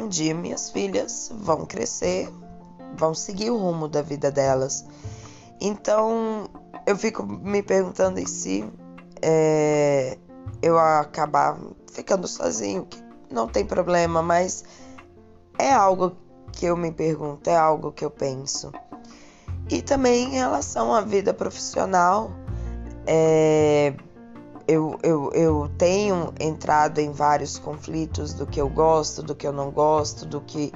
um 0.00 0.08
dia 0.08 0.34
minhas 0.34 0.70
filhas 0.70 1.30
vão 1.32 1.64
crescer, 1.64 2.28
vão 2.96 3.14
seguir 3.14 3.50
o 3.50 3.56
rumo 3.56 3.88
da 3.88 4.02
vida 4.02 4.30
delas. 4.30 4.84
Então 5.60 6.48
eu 6.86 6.96
fico 6.96 7.22
me 7.24 7.62
perguntando 7.62 8.18
e 8.18 8.28
se 8.28 8.64
é, 9.22 10.18
eu 10.60 10.78
acabar 10.78 11.58
ficando 11.92 12.26
sozinho, 12.26 12.84
que 12.84 13.02
não 13.30 13.48
tem 13.48 13.64
problema, 13.64 14.22
mas 14.22 14.64
é 15.58 15.72
algo 15.72 16.16
que 16.52 16.66
eu 16.66 16.76
me 16.76 16.92
pergunto, 16.92 17.48
é 17.48 17.56
algo 17.56 17.92
que 17.92 18.04
eu 18.04 18.10
penso. 18.10 18.72
E 19.70 19.80
também 19.80 20.24
em 20.24 20.38
relação 20.38 20.94
à 20.94 21.00
vida 21.00 21.32
profissional, 21.32 22.30
é, 23.06 23.94
eu, 24.66 24.98
eu, 25.02 25.30
eu 25.32 25.70
tenho 25.76 26.32
entrado 26.40 26.98
em 26.98 27.12
vários 27.12 27.58
conflitos 27.58 28.32
do 28.32 28.46
que 28.46 28.60
eu 28.60 28.68
gosto, 28.68 29.22
do 29.22 29.34
que 29.34 29.46
eu 29.46 29.52
não 29.52 29.70
gosto, 29.70 30.24
do 30.24 30.40
que 30.40 30.72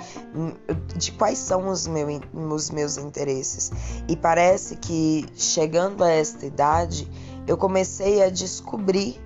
de 0.97 1.13
quais 1.13 1.39
são 1.39 1.69
os, 1.69 1.87
meu, 1.87 2.07
os 2.33 2.71
meus 2.71 2.99
interesses. 2.99 3.71
E 4.07 4.17
parece 4.17 4.77
que 4.77 5.27
chegando 5.35 6.05
a 6.05 6.11
esta 6.11 6.45
idade, 6.45 7.11
eu 7.47 7.57
comecei 7.57 8.23
a 8.23 8.29
descobrir 8.29 9.21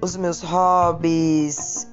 os 0.00 0.14
meus 0.14 0.42
hobbies, 0.42 1.86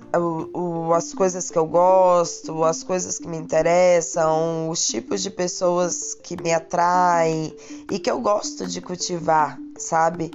as 0.96 1.14
coisas 1.14 1.50
que 1.50 1.58
eu 1.58 1.66
gosto, 1.66 2.64
as 2.64 2.84
coisas 2.84 3.18
que 3.18 3.28
me 3.28 3.38
interessam, 3.38 4.70
os 4.70 4.86
tipos 4.86 5.22
de 5.22 5.30
pessoas 5.30 6.14
que 6.14 6.42
me 6.42 6.54
atraem 6.54 7.56
e 7.92 8.00
que 8.00 8.10
eu 8.10 8.20
gosto 8.22 8.66
de 8.68 8.82
cultivar, 8.82 9.60
sabe? 9.78 10.32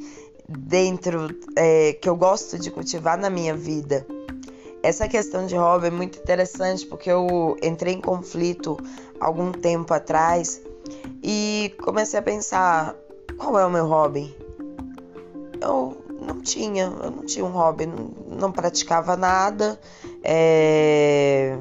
Dentro 0.59 1.28
é, 1.57 1.92
que 1.92 2.09
eu 2.09 2.16
gosto 2.16 2.59
de 2.59 2.71
cultivar 2.71 3.16
na 3.16 3.30
minha 3.30 3.54
vida. 3.54 4.07
Essa 4.83 5.09
questão 5.09 5.47
de 5.47 5.54
hobby 5.54 5.88
é 5.88 5.90
muito 5.90 6.19
interessante 6.19 6.87
porque 6.87 7.11
eu 7.11 7.57
entrei 7.62 7.95
em 7.95 8.00
conflito 8.00 8.76
algum 9.21 9.52
tempo 9.52 9.92
atrás 9.92 10.61
e 11.23 11.75
comecei 11.83 12.19
a 12.19 12.23
pensar 12.23 12.97
qual 13.37 13.59
é 13.59 13.64
o 13.64 13.71
meu 13.71 13.87
hobby. 13.87 14.35
Eu 15.61 16.02
não 16.21 16.40
tinha, 16.40 16.85
eu 16.85 17.11
não 17.11 17.25
tinha 17.25 17.45
um 17.45 17.50
hobby, 17.50 17.87
não, 17.87 18.11
não 18.26 18.52
praticava 18.52 19.16
nada. 19.16 19.78
É 20.25 21.59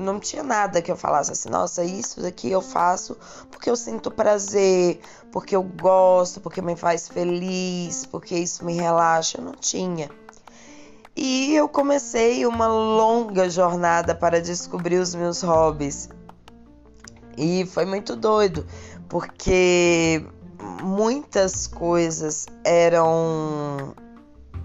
não 0.00 0.18
tinha 0.18 0.42
nada 0.42 0.82
que 0.82 0.90
eu 0.90 0.96
falasse 0.96 1.32
assim, 1.32 1.48
nossa, 1.48 1.84
isso 1.84 2.20
daqui 2.20 2.50
eu 2.50 2.62
faço 2.62 3.16
porque 3.50 3.70
eu 3.70 3.76
sinto 3.76 4.10
prazer, 4.10 5.00
porque 5.30 5.54
eu 5.54 5.62
gosto, 5.62 6.40
porque 6.40 6.62
me 6.62 6.76
faz 6.76 7.08
feliz, 7.08 8.06
porque 8.06 8.36
isso 8.36 8.64
me 8.64 8.74
relaxa. 8.74 9.38
Eu 9.38 9.44
não 9.44 9.52
tinha. 9.52 10.10
E 11.14 11.54
eu 11.54 11.68
comecei 11.68 12.46
uma 12.46 12.66
longa 12.66 13.50
jornada 13.50 14.14
para 14.14 14.40
descobrir 14.40 14.96
os 14.96 15.14
meus 15.14 15.42
hobbies. 15.42 16.08
E 17.36 17.66
foi 17.66 17.84
muito 17.84 18.16
doido, 18.16 18.66
porque 19.08 20.24
muitas 20.82 21.66
coisas 21.66 22.46
eram 22.64 23.94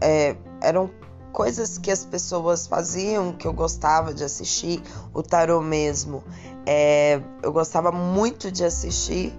é, 0.02 0.36
eram 0.62 0.90
coisas 1.36 1.78
que 1.78 1.92
as 1.92 2.06
pessoas 2.06 2.66
faziam 2.66 3.34
que 3.34 3.46
eu 3.46 3.52
gostava 3.52 4.14
de 4.14 4.24
assistir, 4.24 4.82
o 5.14 5.22
tarô 5.22 5.60
mesmo. 5.60 6.24
É, 6.66 7.20
eu 7.44 7.52
gostava 7.52 7.92
muito 7.92 8.50
de 8.50 8.64
assistir 8.64 9.38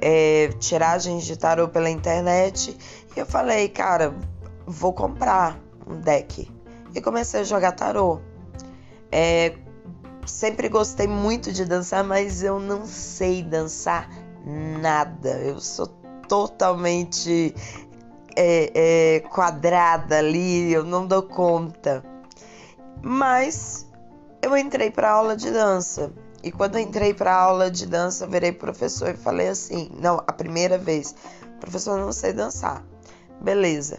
é, 0.00 0.48
tiragens 0.58 1.22
de 1.24 1.36
tarô 1.36 1.68
pela 1.68 1.90
internet 1.90 2.74
e 3.14 3.20
eu 3.20 3.26
falei, 3.26 3.68
cara, 3.68 4.14
vou 4.66 4.94
comprar 4.94 5.60
um 5.86 6.00
deck. 6.00 6.50
E 6.94 7.00
comecei 7.02 7.40
a 7.40 7.44
jogar 7.44 7.72
tarô. 7.72 8.20
É, 9.12 9.54
sempre 10.24 10.70
gostei 10.70 11.06
muito 11.06 11.52
de 11.52 11.66
dançar, 11.66 12.02
mas 12.02 12.42
eu 12.42 12.58
não 12.58 12.86
sei 12.86 13.42
dançar 13.42 14.08
nada. 14.80 15.28
Eu 15.28 15.60
sou 15.60 15.88
totalmente 16.26 17.54
é, 18.36 19.16
é, 19.16 19.20
quadrada 19.20 20.18
ali, 20.18 20.72
eu 20.72 20.84
não 20.84 21.06
dou 21.06 21.22
conta. 21.22 22.04
Mas 23.02 23.86
eu 24.42 24.56
entrei 24.56 24.90
para 24.90 25.10
aula 25.10 25.36
de 25.36 25.50
dança. 25.50 26.12
E 26.42 26.52
quando 26.52 26.78
entrei 26.78 27.14
para 27.14 27.34
aula 27.34 27.70
de 27.70 27.86
dança, 27.86 28.24
eu 28.24 28.30
virei 28.30 28.52
professor 28.52 29.10
e 29.10 29.16
falei 29.16 29.48
assim: 29.48 29.90
não, 29.98 30.22
a 30.26 30.32
primeira 30.32 30.76
vez, 30.76 31.14
professor, 31.58 31.98
não 31.98 32.12
sei 32.12 32.32
dançar. 32.32 32.84
Beleza. 33.40 33.98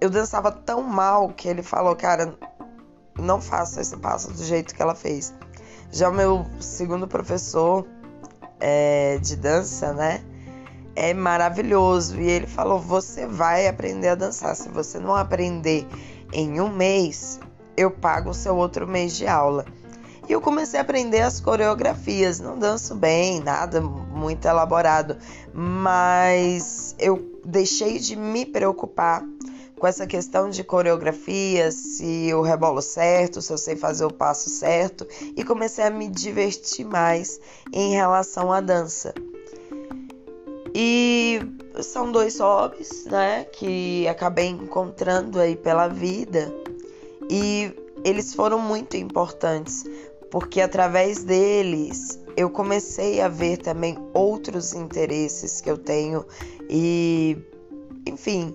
Eu 0.00 0.10
dançava 0.10 0.50
tão 0.50 0.82
mal 0.82 1.28
que 1.28 1.48
ele 1.48 1.62
falou, 1.62 1.94
cara, 1.94 2.36
não 3.16 3.40
faça 3.40 3.80
esse 3.80 3.96
passo 3.96 4.32
do 4.32 4.42
jeito 4.42 4.74
que 4.74 4.82
ela 4.82 4.94
fez. 4.94 5.32
Já 5.92 6.08
o 6.08 6.12
meu 6.12 6.44
segundo 6.58 7.06
professor 7.06 7.86
é, 8.58 9.18
de 9.18 9.36
dança, 9.36 9.92
né? 9.92 10.24
É 10.94 11.14
maravilhoso. 11.14 12.20
E 12.20 12.28
ele 12.28 12.46
falou: 12.46 12.78
você 12.78 13.26
vai 13.26 13.66
aprender 13.66 14.08
a 14.08 14.14
dançar. 14.14 14.54
Se 14.56 14.68
você 14.68 14.98
não 14.98 15.14
aprender 15.14 15.86
em 16.32 16.60
um 16.60 16.68
mês, 16.68 17.40
eu 17.76 17.90
pago 17.90 18.30
o 18.30 18.34
seu 18.34 18.56
outro 18.56 18.86
mês 18.86 19.16
de 19.16 19.26
aula. 19.26 19.64
E 20.28 20.32
eu 20.32 20.40
comecei 20.40 20.78
a 20.78 20.82
aprender 20.82 21.20
as 21.20 21.40
coreografias. 21.40 22.38
Não 22.40 22.58
danço 22.58 22.94
bem, 22.94 23.40
nada 23.40 23.80
muito 23.80 24.46
elaborado, 24.46 25.16
mas 25.52 26.94
eu 26.98 27.40
deixei 27.44 27.98
de 27.98 28.14
me 28.14 28.46
preocupar 28.46 29.22
com 29.82 29.86
essa 29.88 30.06
questão 30.06 30.48
de 30.48 30.62
coreografia, 30.62 31.72
se 31.72 32.28
eu 32.28 32.40
rebolo 32.40 32.80
certo, 32.80 33.42
se 33.42 33.52
eu 33.52 33.58
sei 33.58 33.74
fazer 33.74 34.04
o 34.04 34.12
passo 34.12 34.48
certo, 34.48 35.04
e 35.36 35.42
comecei 35.42 35.82
a 35.82 35.90
me 35.90 36.06
divertir 36.06 36.86
mais 36.86 37.40
em 37.72 37.90
relação 37.90 38.52
à 38.52 38.60
dança. 38.60 39.12
E 40.74 41.40
são 41.82 42.10
dois 42.10 42.38
hobbies, 42.40 43.04
né, 43.06 43.44
que 43.44 44.06
acabei 44.08 44.46
encontrando 44.46 45.38
aí 45.38 45.56
pela 45.56 45.88
vida. 45.88 46.52
E 47.28 47.74
eles 48.04 48.34
foram 48.34 48.58
muito 48.58 48.96
importantes, 48.96 49.84
porque 50.30 50.60
através 50.60 51.22
deles 51.22 52.18
eu 52.36 52.48
comecei 52.48 53.20
a 53.20 53.28
ver 53.28 53.58
também 53.58 53.98
outros 54.14 54.72
interesses 54.72 55.60
que 55.60 55.70
eu 55.70 55.76
tenho. 55.76 56.24
E 56.68 57.36
enfim, 58.06 58.54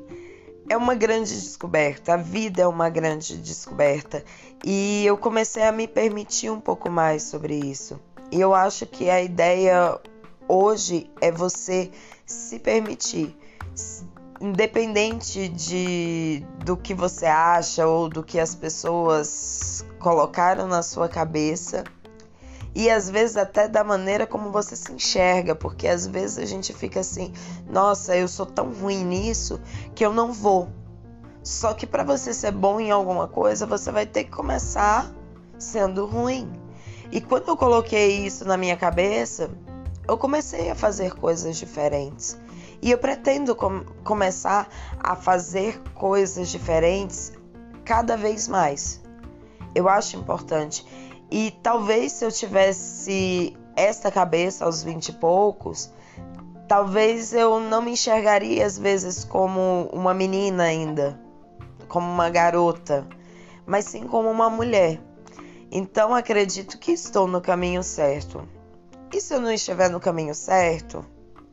é 0.70 0.76
uma 0.76 0.96
grande 0.96 1.34
descoberta, 1.34 2.14
a 2.14 2.18
vida 2.18 2.64
é 2.64 2.68
uma 2.68 2.90
grande 2.90 3.38
descoberta. 3.38 4.24
E 4.66 5.06
eu 5.06 5.18
comecei 5.18 5.64
a 5.64 5.72
me 5.72 5.88
permitir 5.88 6.50
um 6.50 6.60
pouco 6.60 6.90
mais 6.90 7.24
sobre 7.24 7.56
isso. 7.56 8.00
E 8.32 8.42
eu 8.42 8.54
acho 8.54 8.86
que 8.86 9.10
a 9.10 9.22
ideia 9.22 10.00
hoje 10.48 11.10
é 11.22 11.32
você 11.32 11.92
se 12.26 12.60
permitir, 12.60 13.36
independente 14.40 15.48
de 15.50 16.46
do 16.64 16.78
que 16.78 16.94
você 16.94 17.26
acha 17.26 17.88
ou 17.88 18.10
do 18.10 18.24
que 18.24 18.40
as 18.40 18.56
pessoas 18.56 19.86
colocaram 20.00 20.68
na 20.68 20.82
sua 20.82 21.08
cabeça. 21.10 21.84
E 22.76 22.92
às 22.92 23.10
vezes 23.10 23.38
até 23.38 23.68
da 23.68 23.84
maneira 23.84 24.28
como 24.28 24.52
você 24.52 24.76
se 24.76 24.92
enxerga, 24.92 25.56
porque 25.56 25.88
às 25.88 26.06
vezes 26.06 26.38
a 26.38 26.46
gente 26.46 26.74
fica 26.74 27.00
assim: 27.00 27.34
"Nossa, 27.68 28.16
eu 28.16 28.28
sou 28.28 28.46
tão 28.46 28.72
ruim 28.72 29.04
nisso 29.04 29.60
que 29.96 30.06
eu 30.06 30.14
não 30.14 30.32
vou". 30.32 30.70
Só 31.42 31.74
que 31.74 31.88
para 31.88 32.04
você 32.04 32.34
ser 32.34 32.52
bom 32.52 32.80
em 32.80 32.92
alguma 32.92 33.28
coisa, 33.28 33.66
você 33.66 33.90
vai 33.92 34.06
ter 34.06 34.26
que 34.26 34.32
começar 34.32 35.10
sendo 35.58 36.06
ruim. 36.06 36.52
E 37.12 37.22
quando 37.22 37.48
eu 37.48 37.58
coloquei 37.58 38.26
isso 38.26 38.46
na 38.46 38.58
minha 38.58 38.76
cabeça, 38.76 39.50
eu 40.08 40.18
comecei 40.18 40.70
a 40.70 40.76
fazer 40.76 41.16
coisas 41.16 41.58
diferentes. 41.58 42.38
E 42.82 42.92
eu 42.92 42.98
pretendo 42.98 43.56
com 43.56 43.84
começar 44.04 44.70
a 45.00 45.16
fazer 45.16 45.82
coisas 45.96 46.50
diferentes 46.50 47.34
cada 47.84 48.16
vez 48.16 48.48
mais. 48.48 49.02
Eu 49.74 49.90
acho 49.90 50.16
importante. 50.18 50.86
E 51.30 51.52
talvez 51.64 52.12
se 52.14 52.24
eu 52.26 52.32
tivesse 52.32 53.58
esta 53.76 54.12
cabeça 54.12 54.66
aos 54.66 54.84
vinte 54.84 55.10
e 55.10 55.14
poucos, 55.14 55.92
talvez 56.68 57.34
eu 57.34 57.60
não 57.60 57.82
me 57.82 57.92
enxergaria 57.92 58.66
às 58.66 58.78
vezes 58.78 59.24
como 59.24 59.90
uma 59.92 60.14
menina 60.14 60.64
ainda. 60.64 61.20
como 61.88 62.08
uma 62.08 62.30
garota, 62.30 63.08
mas 63.66 63.86
sim 63.86 64.08
como 64.08 64.30
uma 64.30 64.50
mulher. 64.50 65.00
Então 65.72 66.14
acredito 66.14 66.78
que 66.78 66.92
estou 66.92 67.28
no 67.28 67.42
caminho 67.42 67.84
certo. 67.84 68.48
E 69.14 69.22
se 69.22 69.34
eu 69.34 69.40
não 69.40 69.52
estiver 69.52 69.90
no 69.90 70.00
caminho 70.00 70.36
certo, 70.36 71.06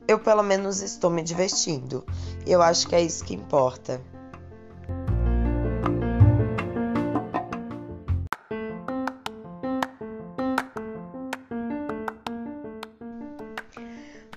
eu 0.09 0.19
pelo 0.19 0.43
menos 0.43 0.81
estou 0.83 1.11
me 1.11 1.23
divertindo. 1.23 2.05
E 2.47 2.53
eu 2.53 2.61
acho 2.61 2.89
que 2.89 2.95
é 2.95 3.01
isso 3.01 3.25
que 3.25 3.35
importa. 3.35 4.01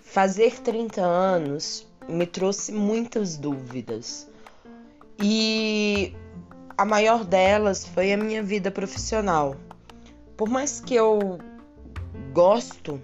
Fazer 0.02 0.62
30 0.62 1.02
anos 1.02 1.88
me 2.08 2.26
trouxe 2.26 2.72
muitas 2.72 3.36
dúvidas. 3.36 4.28
E 5.22 6.16
a 6.78 6.86
maior 6.86 7.26
delas 7.26 7.86
foi 7.86 8.14
a 8.14 8.18
minha 8.18 8.42
vida 8.42 8.70
profissional. 8.72 9.56
Por 10.36 10.48
mais 10.48 10.80
que 10.80 10.94
eu 10.94 11.40
gosto 12.38 13.02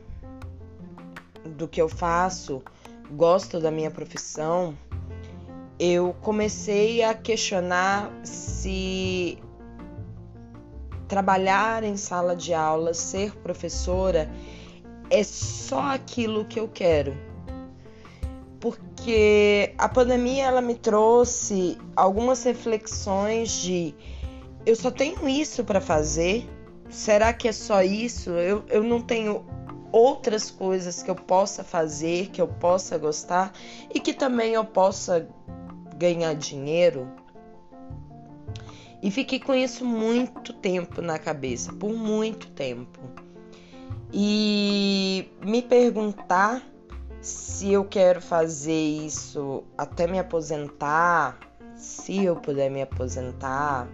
do 1.44 1.68
que 1.68 1.82
eu 1.82 1.90
faço, 1.90 2.62
gosto 3.14 3.60
da 3.60 3.72
minha 3.72 3.90
profissão, 3.90 4.78
eu 5.80 6.16
comecei 6.22 7.02
a 7.02 7.16
questionar 7.16 8.12
se 8.24 9.40
trabalhar 11.08 11.84
em 11.84 11.98
sala 11.98 12.36
de 12.36 12.54
aula, 12.54 12.94
ser 12.94 13.36
professora, 13.38 14.30
é 15.10 15.24
só 15.24 15.82
aquilo 15.82 16.46
que 16.46 16.60
eu 16.60 16.68
quero. 16.68 17.18
Porque 18.60 19.74
a 19.80 19.90
pandemia 19.90 20.46
ela 20.46 20.62
me 20.62 20.76
trouxe 20.76 21.80
algumas 21.96 22.44
reflexões 22.44 23.50
de 23.50 23.96
eu 24.64 24.76
só 24.76 24.92
tenho 24.92 25.28
isso 25.28 25.64
para 25.64 25.82
fazer. 25.82 26.48
Será 26.94 27.34
que 27.34 27.48
é 27.48 27.52
só 27.52 27.82
isso? 27.82 28.30
Eu, 28.30 28.64
eu 28.70 28.84
não 28.84 29.02
tenho 29.02 29.46
outras 29.92 30.50
coisas 30.50 31.04
que 31.04 31.12
eu 31.12 31.16
possa 31.16 31.64
fazer, 31.64 32.30
que 32.30 32.42
eu 32.42 32.48
possa 32.48 32.98
gostar 32.98 33.52
e 33.94 34.00
que 34.00 34.14
também 34.14 34.54
eu 34.54 34.64
possa 34.64 35.28
ganhar 35.98 36.34
dinheiro. 36.36 37.12
E 39.02 39.12
fiquei 39.12 39.40
com 39.40 39.54
isso 39.54 39.84
muito 39.84 40.54
tempo 40.54 41.02
na 41.02 41.20
cabeça, 41.20 41.74
por 41.74 41.94
muito 41.94 42.50
tempo 42.52 43.02
e 44.14 45.28
me 45.44 45.64
perguntar 45.64 46.62
se 47.20 47.72
eu 47.72 47.84
quero 47.84 48.22
fazer 48.22 48.72
isso 48.72 49.64
até 49.76 50.06
me 50.06 50.20
aposentar, 50.20 51.40
se 51.76 52.24
eu 52.24 52.36
puder 52.36 52.70
me 52.70 52.84
aposentar, 52.84 53.88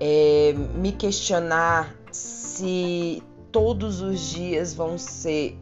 é, 0.00 0.54
me 0.74 0.92
questionar 0.92 1.94
se 2.12 3.22
todos 3.50 4.00
os 4.00 4.20
dias 4.30 4.74
vão 4.74 4.98
ser 4.98 5.58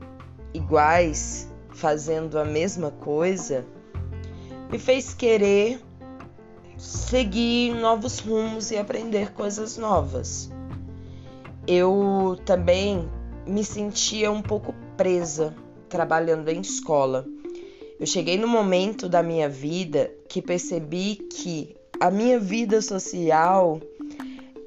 iguais, 0.52 1.48
fazendo 1.70 2.38
a 2.38 2.44
mesma 2.44 2.90
coisa, 2.90 3.64
me 4.70 4.78
fez 4.78 5.14
querer 5.14 5.80
seguir 6.76 7.74
novos 7.74 8.18
rumos 8.18 8.70
e 8.70 8.76
aprender 8.76 9.32
coisas 9.32 9.76
novas 9.76 10.50
eu 11.66 12.38
também 12.44 13.08
me 13.46 13.64
sentia 13.64 14.30
um 14.30 14.40
pouco 14.40 14.74
presa 14.96 15.54
trabalhando 15.88 16.48
em 16.48 16.60
escola. 16.60 17.26
Eu 17.98 18.06
cheguei 18.06 18.38
no 18.38 18.46
momento 18.46 19.08
da 19.08 19.22
minha 19.22 19.48
vida 19.48 20.12
que 20.28 20.40
percebi 20.40 21.16
que 21.16 21.74
a 21.98 22.10
minha 22.10 22.38
vida 22.38 22.80
social 22.80 23.80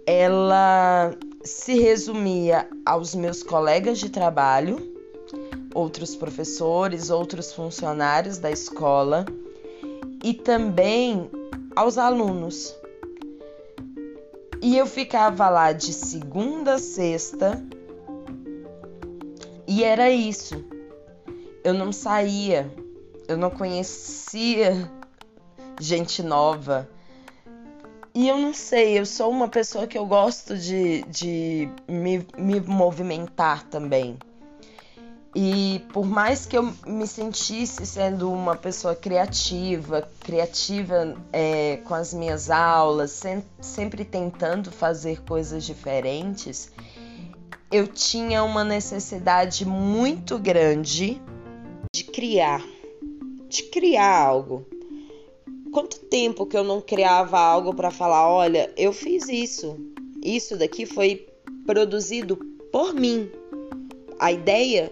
ela 0.10 1.15
se 1.43 1.80
resumia 1.80 2.67
aos 2.84 3.13
meus 3.13 3.43
colegas 3.43 4.00
de 4.00 4.10
trabalho, 4.10 4.91
outros 5.72 6.15
professores, 6.15 7.12
outros 7.12 7.54
funcionários 7.54 8.39
da 8.39 8.50
escola 8.50 9.24
e 10.24 10.34
também 10.34 11.30
aos 11.76 12.00
alunos. 12.00 12.76
E 14.60 14.76
eu 14.76 14.88
ficava 14.88 15.48
lá 15.48 15.72
de 15.74 15.93
segunda 15.93 16.74
a 16.74 16.80
sexta. 16.80 17.63
E 19.67 19.84
era 19.84 20.10
isso. 20.10 20.65
Eu 21.63 21.76
não 21.76 21.91
saía. 21.91 22.67
Eu 23.28 23.38
não 23.38 23.52
conhecia 23.52 24.91
gente 25.80 26.24
nova. 26.24 26.89
E 28.13 28.28
eu 28.28 28.38
não 28.38 28.54
sei, 28.54 28.98
eu 28.98 29.06
sou 29.06 29.30
uma 29.32 29.48
pessoa 29.48 29.86
que 29.86 29.98
eu 29.98 30.06
gosto 30.06 30.58
de, 30.58 31.04
de 31.04 31.69
me, 31.88 32.26
me 32.38 32.60
movimentar 32.60 33.63
também. 33.65 34.17
E 35.36 35.86
por 35.93 36.08
mais 36.08 36.48
que 36.48 36.58
eu 36.58 36.74
me 36.88 37.06
sentisse 37.06 37.86
sendo 37.86 38.32
uma 38.32 38.56
pessoa 38.56 38.95
criativa, 38.95 40.10
criativa 40.22 41.15
é, 41.32 41.78
com 41.86 41.93
as 41.93 42.13
minhas 42.13 42.50
aulas, 42.50 43.12
sem, 43.12 43.43
sempre 43.62 44.04
tentando 44.04 44.72
fazer 44.72 45.22
coisas 45.22 45.63
diferentes, 45.63 46.72
eu 47.72 47.88
tinha 47.88 48.43
uma 48.43 48.63
necessidade 48.63 49.65
muito 49.65 50.39
grande 50.39 51.22
de 51.93 52.04
criar, 52.04 52.63
de 53.48 53.63
criar 53.63 54.17
algo. 54.17 54.65
Quanto 55.80 55.98
tempo 55.98 56.46
que 56.46 56.58
eu 56.58 56.63
não 56.65 56.82
criava 56.82 57.39
algo 57.39 57.74
para 57.74 57.89
falar, 57.89 58.30
olha, 58.30 58.70
eu 58.76 58.92
fiz 58.92 59.30
isso. 59.30 59.78
Isso 60.22 60.58
daqui 60.58 60.86
foi 60.86 61.26
produzido 61.65 62.36
por 62.70 62.94
mim. 62.94 63.32
A 64.20 64.30
ideia 64.30 64.92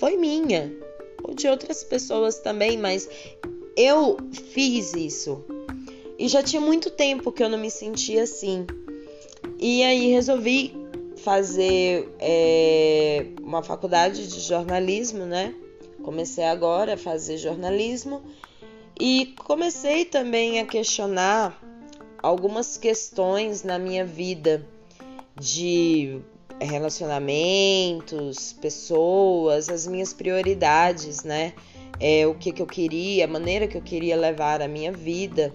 foi 0.00 0.16
minha, 0.16 0.76
ou 1.22 1.32
de 1.32 1.46
outras 1.46 1.84
pessoas 1.84 2.40
também, 2.40 2.76
mas 2.76 3.08
eu 3.76 4.16
fiz 4.50 4.94
isso. 4.94 5.44
E 6.18 6.26
já 6.26 6.42
tinha 6.42 6.60
muito 6.60 6.90
tempo 6.90 7.30
que 7.30 7.44
eu 7.44 7.48
não 7.48 7.58
me 7.58 7.70
sentia 7.70 8.24
assim. 8.24 8.66
E 9.60 9.84
aí 9.84 10.08
resolvi 10.08 10.74
fazer 11.18 12.12
é, 12.18 13.26
uma 13.40 13.62
faculdade 13.62 14.26
de 14.26 14.40
jornalismo, 14.40 15.24
né? 15.24 15.54
Comecei 16.02 16.42
agora 16.42 16.94
a 16.94 16.98
fazer 16.98 17.38
jornalismo 17.38 18.20
e 18.98 19.34
comecei 19.44 20.04
também 20.04 20.58
a 20.58 20.66
questionar 20.66 21.60
algumas 22.22 22.76
questões 22.76 23.62
na 23.62 23.78
minha 23.78 24.04
vida 24.04 24.66
de 25.38 26.20
relacionamentos, 26.60 28.54
pessoas, 28.54 29.68
as 29.68 29.86
minhas 29.86 30.12
prioridades, 30.12 31.22
né? 31.22 31.52
É, 32.00 32.26
o 32.26 32.34
que, 32.34 32.52
que 32.52 32.62
eu 32.62 32.66
queria, 32.66 33.24
a 33.24 33.28
maneira 33.28 33.66
que 33.66 33.76
eu 33.76 33.82
queria 33.82 34.16
levar 34.16 34.62
a 34.62 34.68
minha 34.68 34.92
vida. 34.92 35.52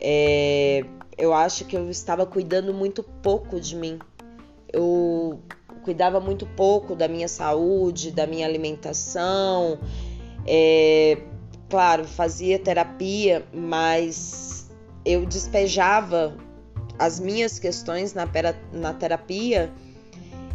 É, 0.00 0.84
eu 1.16 1.34
acho 1.34 1.64
que 1.64 1.76
eu 1.76 1.90
estava 1.90 2.24
cuidando 2.24 2.72
muito 2.72 3.02
pouco 3.02 3.60
de 3.60 3.74
mim. 3.74 3.98
Eu 4.72 5.40
cuidava 5.82 6.20
muito 6.20 6.46
pouco 6.46 6.94
da 6.94 7.08
minha 7.08 7.28
saúde, 7.28 8.12
da 8.12 8.26
minha 8.26 8.46
alimentação. 8.46 9.78
É, 10.46 11.18
claro, 11.68 12.04
fazia 12.04 12.58
terapia, 12.58 13.44
mas 13.52 14.70
eu 15.04 15.24
despejava 15.26 16.36
as 16.98 17.20
minhas 17.20 17.58
questões 17.58 18.14
na, 18.14 18.28
na 18.72 18.92
terapia 18.92 19.70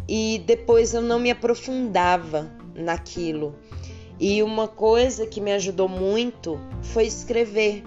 e 0.08 0.42
depois 0.46 0.92
eu 0.92 1.00
não 1.00 1.18
me 1.18 1.30
aprofundava 1.30 2.50
naquilo. 2.74 3.54
E 4.18 4.42
uma 4.42 4.68
coisa 4.68 5.26
que 5.26 5.40
me 5.40 5.52
ajudou 5.52 5.88
muito 5.88 6.60
foi 6.82 7.06
escrever. 7.06 7.82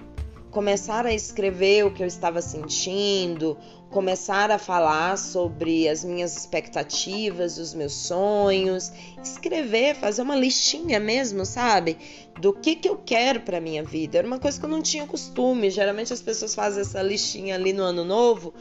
Começar 0.50 1.04
a 1.04 1.12
escrever 1.12 1.84
o 1.84 1.92
que 1.92 2.02
eu 2.02 2.06
estava 2.06 2.40
sentindo, 2.40 3.56
começar 3.90 4.50
a 4.50 4.58
falar 4.58 5.18
sobre 5.18 5.88
as 5.88 6.02
minhas 6.02 6.36
expectativas, 6.36 7.58
os 7.58 7.74
meus 7.74 7.92
sonhos, 7.92 8.90
escrever, 9.22 9.94
fazer 9.94 10.22
uma 10.22 10.36
listinha 10.36 10.98
mesmo, 10.98 11.44
sabe? 11.44 11.98
Do 12.40 12.52
que 12.52 12.76
que 12.76 12.88
eu 12.88 12.96
quero 12.96 13.40
para 13.40 13.60
minha 13.60 13.84
vida. 13.84 14.18
Era 14.18 14.26
uma 14.26 14.38
coisa 14.38 14.58
que 14.58 14.64
eu 14.64 14.70
não 14.70 14.82
tinha 14.82 15.06
costume. 15.06 15.70
Geralmente 15.70 16.12
as 16.12 16.22
pessoas 16.22 16.54
fazem 16.54 16.80
essa 16.80 17.02
listinha 17.02 17.54
ali 17.54 17.72
no 17.72 17.82
ano 17.82 18.04
novo 18.04 18.54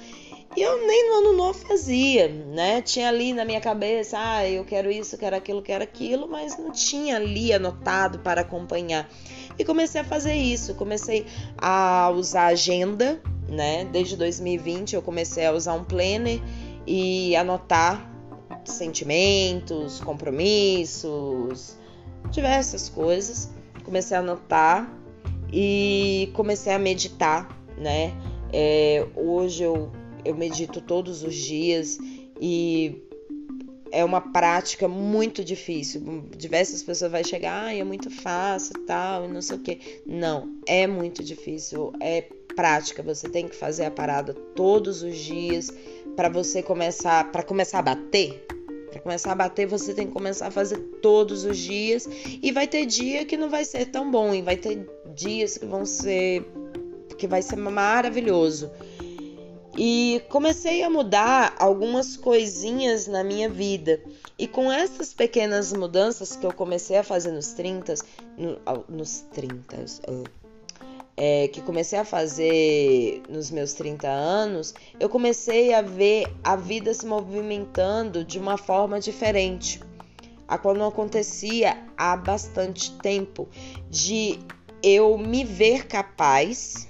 e 0.58 0.62
eu 0.62 0.88
nem 0.88 1.08
no 1.08 1.18
ano 1.18 1.34
novo 1.34 1.60
fazia, 1.68 2.28
né? 2.28 2.82
Tinha 2.82 3.10
ali 3.10 3.32
na 3.32 3.46
minha 3.46 3.62
cabeça, 3.62 4.18
ah, 4.20 4.50
eu 4.50 4.66
quero 4.66 4.90
isso, 4.90 5.16
quero 5.16 5.36
aquilo, 5.36 5.62
quero 5.62 5.84
aquilo, 5.84 6.28
mas 6.28 6.58
não 6.58 6.72
tinha 6.72 7.18
ali 7.18 7.54
anotado 7.54 8.18
para 8.20 8.42
acompanhar. 8.42 9.08
E 9.58 9.66
comecei 9.66 10.02
a 10.02 10.04
fazer 10.04 10.36
isso, 10.36 10.76
comecei 10.76 11.26
a 11.58 12.12
usar 12.16 12.48
agenda, 12.48 13.20
né? 13.48 13.86
Desde 13.86 14.16
2020 14.16 14.94
eu 14.94 15.02
comecei 15.02 15.46
a 15.46 15.52
usar 15.52 15.74
um 15.74 15.84
planner 15.84 16.40
e 16.86 17.36
anotar 17.36 18.12
sentimentos, 18.64 20.00
compromissos, 20.00 21.76
diversas 22.30 22.90
coisas. 22.90 23.50
Comecei 23.84 24.16
a 24.16 24.20
anotar 24.20 24.92
e 25.52 26.30
comecei 26.34 26.74
a 26.74 26.80
meditar, 26.80 27.48
né? 27.78 28.14
É, 28.54 29.06
hoje 29.16 29.64
eu, 29.64 29.92
eu 30.24 30.36
medito 30.36 30.82
todos 30.82 31.24
os 31.24 31.36
dias 31.36 31.98
e 32.40 33.07
é 33.92 34.04
uma 34.04 34.22
prática 34.22 34.88
muito 34.88 35.44
difícil. 35.44 36.24
Diversas 36.36 36.84
pessoas 36.84 37.12
vão 37.12 37.24
chegar, 37.24 37.66
ah, 37.66 37.74
é 37.74 37.84
muito 37.84 38.10
fácil 38.10 38.74
tal, 38.86 39.26
e 39.26 39.28
não 39.28 39.42
sei 39.42 39.58
o 39.58 39.60
que. 39.60 40.02
Não, 40.06 40.50
é 40.66 40.88
muito 40.88 41.24
difícil. 41.24 41.94
É 42.00 42.26
prática. 42.56 43.04
Você 43.04 43.30
tem 43.30 43.48
que 43.48 43.56
fazer 43.56 43.86
a 43.86 43.92
parada 43.92 44.34
todos 44.34 45.04
os 45.04 45.16
dias 45.18 45.72
para 46.16 46.28
você 46.28 46.64
começar, 46.64 47.32
para 47.32 47.44
começar 47.44 47.80
a 47.80 47.84
bater. 47.84 48.46
Para 48.90 49.00
começar 49.02 49.32
a 49.32 49.36
bater, 49.36 49.68
você 49.68 49.94
tem 49.94 50.08
que 50.08 50.14
começar 50.14 50.48
a 50.48 50.52
fazer 50.52 50.78
todos 51.02 51.44
os 51.44 51.58
dias 51.58 52.10
e 52.42 52.52
vai 52.52 52.68
ter 52.68 52.86
dia 52.86 53.26
que 53.26 53.38
não 53.38 53.50
vai 53.50 53.64
ser 53.64 53.86
tão 53.86 54.10
bom 54.10 54.34
e 54.34 54.42
vai 54.42 54.58
ter 54.58 54.88
dias 55.14 55.58
que 55.58 55.66
vão 55.66 55.86
ser 55.86 56.44
que 57.18 57.28
vai 57.28 57.42
ser 57.42 57.56
maravilhoso. 57.58 58.72
E 59.78 60.24
comecei 60.30 60.82
a 60.82 60.90
mudar 60.90 61.56
algumas 61.60 62.18
coisinhas 62.18 63.06
na 63.06 63.24
minha 63.24 63.48
vida. 63.48 64.02
E 64.38 64.48
com 64.48 64.72
essas 64.72 65.14
pequenas 65.14 65.72
mudanças 65.72 66.36
que 66.36 66.46
eu 66.46 66.52
comecei 66.52 66.98
a 66.98 67.04
fazer 67.04 67.32
nos 67.32 67.54
30, 67.54 67.94
no, 68.36 68.60
nos 68.90 69.20
30, 69.32 69.86
é, 71.16 71.48
que 71.48 71.62
comecei 71.62 72.00
a 72.00 72.04
fazer 72.04 73.22
nos 73.30 73.52
meus 73.52 73.74
30 73.74 74.08
anos, 74.08 74.74
eu 75.00 75.10
comecei 75.10 75.74
a 75.76 75.82
ver 75.82 76.28
a 76.44 76.56
vida 76.56 76.92
se 76.92 77.06
movimentando 77.06 78.24
de 78.24 78.40
uma 78.40 78.58
forma 78.58 79.00
diferente, 79.00 79.80
a 80.48 80.58
qual 80.58 80.74
não 80.74 80.88
acontecia 80.88 81.78
há 81.96 82.18
bastante 82.18 82.98
tempo, 82.98 83.48
de 83.90 84.40
eu 84.82 85.18
me 85.20 85.44
ver 85.44 85.86
capaz 85.86 86.88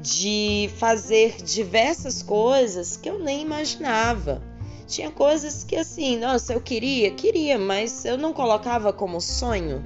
de 0.00 0.70
fazer 0.78 1.42
diversas 1.42 2.22
coisas 2.22 2.96
que 2.96 3.08
eu 3.08 3.18
nem 3.18 3.42
imaginava. 3.42 4.42
Tinha 4.86 5.10
coisas 5.10 5.62
que 5.62 5.76
assim, 5.76 6.18
nossa, 6.18 6.52
eu 6.52 6.60
queria, 6.60 7.10
queria, 7.12 7.58
mas 7.58 8.04
eu 8.04 8.16
não 8.18 8.32
colocava 8.32 8.92
como 8.92 9.20
sonho. 9.20 9.84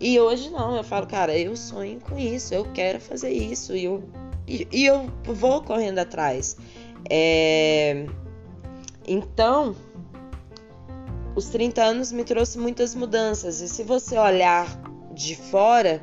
E 0.00 0.18
hoje 0.18 0.50
não, 0.50 0.76
eu 0.76 0.82
falo, 0.82 1.06
cara, 1.06 1.36
eu 1.36 1.54
sonho 1.54 2.00
com 2.00 2.18
isso, 2.18 2.54
eu 2.54 2.64
quero 2.72 2.98
fazer 2.98 3.30
isso 3.30 3.76
e 3.76 3.84
eu, 3.84 4.02
e, 4.48 4.66
e 4.72 4.86
eu 4.86 5.10
vou 5.24 5.62
correndo 5.62 5.98
atrás. 5.98 6.56
É... 7.08 8.06
Então, 9.06 9.76
os 11.36 11.48
30 11.50 11.82
anos 11.82 12.10
me 12.10 12.24
trouxe 12.24 12.58
muitas 12.58 12.94
mudanças 12.94 13.60
e 13.60 13.68
se 13.68 13.82
você 13.82 14.16
olhar 14.16 14.66
de 15.14 15.36
fora, 15.36 16.02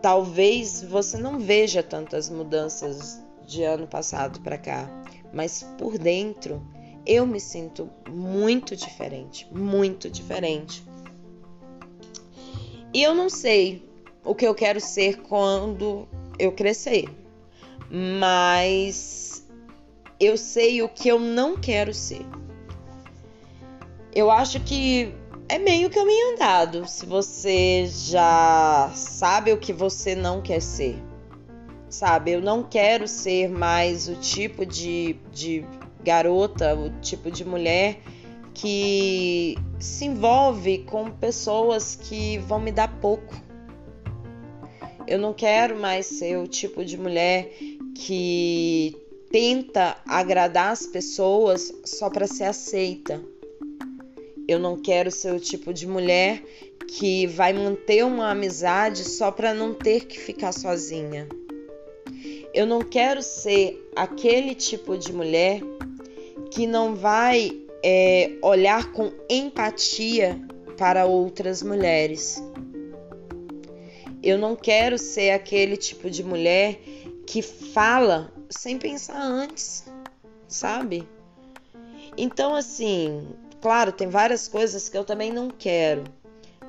talvez 0.00 0.82
você 0.82 1.18
não 1.18 1.38
veja 1.38 1.82
tantas 1.82 2.30
mudanças 2.30 3.22
de 3.46 3.62
ano 3.62 3.86
passado 3.86 4.40
para 4.40 4.58
cá, 4.58 4.88
mas 5.32 5.62
por 5.78 5.98
dentro 5.98 6.62
eu 7.06 7.26
me 7.26 7.40
sinto 7.40 7.88
muito 8.08 8.76
diferente, 8.76 9.48
muito 9.50 10.10
diferente. 10.10 10.84
E 12.92 13.02
eu 13.02 13.14
não 13.14 13.28
sei 13.28 13.82
o 14.24 14.34
que 14.34 14.46
eu 14.46 14.54
quero 14.54 14.80
ser 14.80 15.22
quando 15.22 16.06
eu 16.38 16.52
crescer, 16.52 17.06
mas 17.90 19.46
eu 20.20 20.36
sei 20.36 20.82
o 20.82 20.88
que 20.88 21.08
eu 21.08 21.18
não 21.18 21.56
quero 21.56 21.94
ser. 21.94 22.26
Eu 24.14 24.30
acho 24.30 24.60
que 24.60 25.14
é 25.48 25.58
meio 25.58 25.88
caminho 25.88 26.34
andado 26.34 26.86
se 26.86 27.06
você 27.06 27.86
já 27.86 28.92
sabe 28.94 29.52
o 29.52 29.58
que 29.58 29.72
você 29.72 30.14
não 30.14 30.42
quer 30.42 30.60
ser. 30.60 30.96
Sabe, 31.88 32.32
eu 32.32 32.42
não 32.42 32.62
quero 32.62 33.08
ser 33.08 33.48
mais 33.48 34.08
o 34.08 34.16
tipo 34.16 34.66
de, 34.66 35.16
de 35.32 35.64
garota, 36.04 36.74
o 36.74 36.90
tipo 37.00 37.30
de 37.30 37.46
mulher 37.46 38.00
que 38.52 39.56
se 39.80 40.04
envolve 40.04 40.78
com 40.84 41.10
pessoas 41.10 41.94
que 41.94 42.36
vão 42.38 42.60
me 42.60 42.70
dar 42.70 43.00
pouco. 43.00 43.34
Eu 45.06 45.18
não 45.18 45.32
quero 45.32 45.78
mais 45.78 46.04
ser 46.04 46.36
o 46.36 46.46
tipo 46.46 46.84
de 46.84 46.98
mulher 46.98 47.50
que 47.94 48.94
tenta 49.30 49.96
agradar 50.06 50.72
as 50.72 50.86
pessoas 50.86 51.72
só 51.86 52.10
para 52.10 52.26
ser 52.26 52.44
aceita. 52.44 53.37
Eu 54.48 54.58
não 54.58 54.80
quero 54.80 55.10
ser 55.10 55.34
o 55.34 55.38
tipo 55.38 55.74
de 55.74 55.86
mulher 55.86 56.42
que 56.88 57.26
vai 57.26 57.52
manter 57.52 58.02
uma 58.02 58.30
amizade 58.30 59.04
só 59.04 59.30
para 59.30 59.52
não 59.52 59.74
ter 59.74 60.06
que 60.06 60.18
ficar 60.18 60.52
sozinha. 60.52 61.28
Eu 62.54 62.64
não 62.66 62.80
quero 62.80 63.22
ser 63.22 63.86
aquele 63.94 64.54
tipo 64.54 64.96
de 64.96 65.12
mulher 65.12 65.60
que 66.50 66.66
não 66.66 66.94
vai 66.94 67.52
é, 67.84 68.38
olhar 68.42 68.90
com 68.92 69.12
empatia 69.28 70.40
para 70.78 71.04
outras 71.04 71.62
mulheres. 71.62 72.42
Eu 74.22 74.38
não 74.38 74.56
quero 74.56 74.96
ser 74.96 75.30
aquele 75.30 75.76
tipo 75.76 76.10
de 76.10 76.24
mulher 76.24 76.80
que 77.26 77.42
fala 77.42 78.32
sem 78.48 78.78
pensar 78.78 79.20
antes, 79.20 79.84
sabe? 80.48 81.06
Então, 82.16 82.54
assim, 82.54 83.28
Claro, 83.60 83.92
tem 83.92 84.08
várias 84.08 84.46
coisas 84.46 84.88
que 84.88 84.96
eu 84.96 85.04
também 85.04 85.32
não 85.32 85.50
quero, 85.50 86.04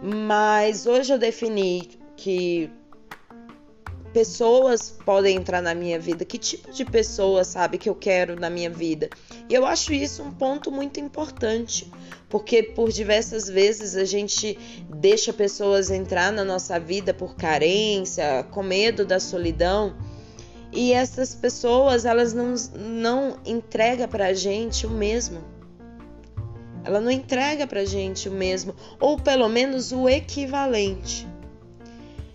mas 0.02 0.88
hoje 0.88 1.14
eu 1.14 1.20
defini 1.20 1.90
que 2.16 2.72
pessoas 4.12 4.90
podem 4.90 5.38
entrar 5.38 5.62
na 5.62 5.76
minha 5.76 6.00
vida, 6.00 6.26
que 6.26 6.38
tipo 6.38 6.72
de 6.72 6.84
pessoa, 6.84 7.44
sabe, 7.44 7.78
que 7.78 7.90
eu 7.90 7.96
quero 7.96 8.40
na 8.40 8.50
minha 8.50 8.70
vida. 8.70 9.10
E 9.48 9.54
eu 9.54 9.66
acho 9.66 9.94
isso 9.94 10.24
um 10.24 10.32
ponto 10.32 10.72
muito 10.72 11.00
importante, 11.00 11.92
porque 12.28 12.64
por 12.64 12.92
diversas 12.92 13.48
vezes 13.48 13.96
a 13.96 14.06
gente 14.06 14.58
deixa 14.90 15.32
pessoas 15.32 15.90
entrar 15.92 16.32
na 16.32 16.44
nossa 16.44 16.80
vida 16.80 17.14
por 17.14 17.36
carência, 17.36 18.44
com 18.52 18.64
medo 18.64 19.06
da 19.06 19.20
solidão. 19.20 19.96
E 20.72 20.94
essas 20.94 21.34
pessoas, 21.34 22.06
elas 22.06 22.34
não, 22.34 22.54
não 22.76 23.38
entregam 23.46 24.08
pra 24.08 24.34
gente 24.34 24.86
o 24.86 24.90
mesmo. 24.90 25.59
Ela 26.90 27.00
não 27.00 27.12
entrega 27.12 27.68
pra 27.68 27.86
gente 27.86 28.28
o 28.28 28.32
mesmo, 28.32 28.74
ou 29.00 29.16
pelo 29.16 29.48
menos 29.48 29.92
o 29.92 30.10
equivalente. 30.10 31.28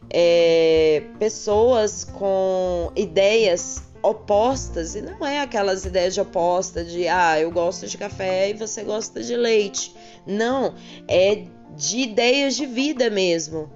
É, 0.08 1.02
pessoas 1.18 2.04
com 2.04 2.92
ideias 2.94 3.82
opostas, 4.00 4.94
e 4.94 5.02
não 5.02 5.26
é 5.26 5.40
aquelas 5.40 5.84
ideias 5.84 6.14
de 6.14 6.20
oposta 6.20 6.84
de 6.84 7.08
ah, 7.08 7.40
eu 7.40 7.50
gosto 7.50 7.88
de 7.88 7.98
café 7.98 8.50
e 8.50 8.54
você 8.54 8.84
gosta 8.84 9.20
de 9.20 9.34
leite. 9.34 9.92
Não, 10.24 10.76
é 11.08 11.46
de 11.76 11.98
ideias 11.98 12.54
de 12.54 12.64
vida 12.64 13.10
mesmo. 13.10 13.68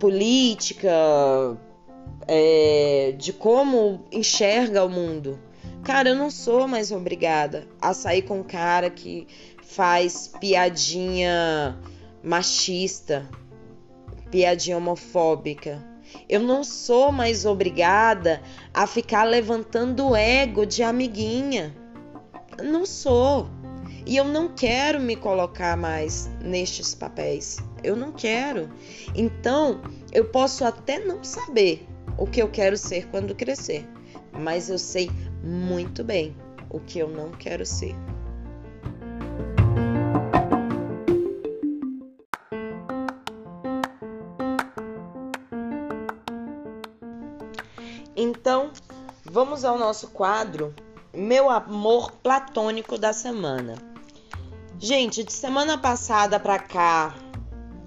Política, 0.00 0.90
é, 2.26 3.14
de 3.16 3.32
como 3.32 4.04
enxerga 4.10 4.84
o 4.84 4.88
mundo. 4.88 5.38
Cara, 5.82 6.10
eu 6.10 6.14
não 6.14 6.30
sou 6.30 6.68
mais 6.68 6.92
obrigada 6.92 7.66
a 7.80 7.94
sair 7.94 8.22
com 8.22 8.40
um 8.40 8.42
cara 8.42 8.90
que 8.90 9.26
faz 9.74 10.28
piadinha 10.40 11.78
machista, 12.22 13.28
piadinha 14.30 14.76
homofóbica. 14.76 15.84
Eu 16.28 16.40
não 16.40 16.64
sou 16.64 17.12
mais 17.12 17.46
obrigada 17.46 18.42
a 18.74 18.86
ficar 18.86 19.24
levantando 19.24 20.16
ego 20.16 20.66
de 20.66 20.82
amiguinha. 20.82 21.74
Não 22.62 22.84
sou. 22.84 23.48
E 24.04 24.16
eu 24.16 24.24
não 24.24 24.48
quero 24.48 24.98
me 24.98 25.14
colocar 25.14 25.76
mais 25.76 26.28
nestes 26.42 26.94
papéis. 26.94 27.58
Eu 27.84 27.94
não 27.94 28.10
quero. 28.10 28.68
Então, 29.14 29.80
eu 30.12 30.24
posso 30.24 30.64
até 30.64 30.98
não 30.98 31.22
saber 31.22 31.86
o 32.18 32.26
que 32.26 32.42
eu 32.42 32.48
quero 32.48 32.76
ser 32.76 33.06
quando 33.06 33.36
crescer, 33.36 33.88
mas 34.32 34.68
eu 34.68 34.78
sei 34.78 35.10
muito 35.44 36.02
bem 36.02 36.36
o 36.68 36.80
que 36.80 36.98
eu 36.98 37.08
não 37.08 37.30
quero 37.30 37.64
ser. 37.64 37.94
Vamos 49.40 49.64
ao 49.64 49.78
nosso 49.78 50.08
quadro 50.08 50.74
Meu 51.14 51.48
amor 51.48 52.12
platônico 52.22 52.98
da 52.98 53.10
semana. 53.10 53.74
Gente, 54.78 55.24
de 55.24 55.32
semana 55.32 55.78
passada 55.78 56.38
para 56.38 56.58
cá 56.58 57.14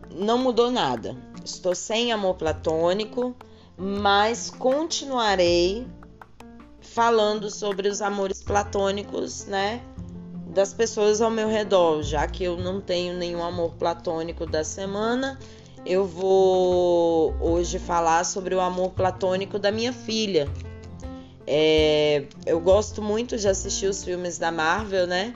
não 0.09 0.39
mudou 0.39 0.71
nada. 0.71 1.15
Estou 1.45 1.75
sem 1.75 2.11
amor 2.11 2.37
platônico, 2.37 3.35
mas 3.77 4.49
continuarei 4.49 5.85
falando 6.81 7.51
sobre 7.51 7.87
os 7.87 8.01
amores 8.01 8.41
platônicos, 8.41 9.45
né? 9.45 9.79
Das 10.47 10.73
pessoas 10.73 11.21
ao 11.21 11.29
meu 11.29 11.47
redor, 11.47 12.01
já 12.01 12.27
que 12.27 12.43
eu 12.43 12.57
não 12.57 12.81
tenho 12.81 13.13
nenhum 13.13 13.43
amor 13.43 13.75
platônico 13.75 14.47
da 14.47 14.63
semana, 14.63 15.37
eu 15.85 16.03
vou 16.07 17.35
hoje 17.39 17.77
falar 17.77 18.23
sobre 18.25 18.55
o 18.55 18.59
amor 18.59 18.89
platônico 18.93 19.59
da 19.59 19.71
minha 19.71 19.93
filha. 19.93 20.49
É, 21.45 22.25
eu 22.45 22.59
gosto 22.59 23.01
muito 23.01 23.37
de 23.37 23.47
assistir 23.47 23.87
os 23.87 24.03
filmes 24.03 24.37
da 24.37 24.51
Marvel, 24.51 25.07
né? 25.07 25.33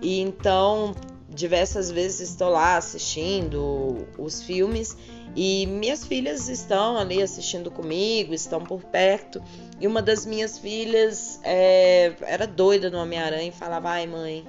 E 0.00 0.20
então 0.20 0.94
diversas 1.28 1.90
vezes 1.90 2.30
estou 2.30 2.48
lá 2.48 2.76
assistindo 2.76 4.06
os 4.16 4.42
filmes 4.42 4.96
e 5.36 5.66
minhas 5.66 6.06
filhas 6.06 6.48
estão 6.48 6.96
ali 6.96 7.20
assistindo 7.20 7.70
comigo, 7.70 8.32
estão 8.32 8.64
por 8.64 8.82
perto. 8.84 9.42
E 9.78 9.86
uma 9.86 10.00
das 10.00 10.24
minhas 10.24 10.58
filhas 10.58 11.38
é, 11.44 12.14
era 12.22 12.46
doida 12.46 12.88
no 12.88 12.98
Homem-Aranha 12.98 13.48
e 13.48 13.52
falava: 13.52 13.90
Ai, 13.90 14.06
mãe, 14.06 14.48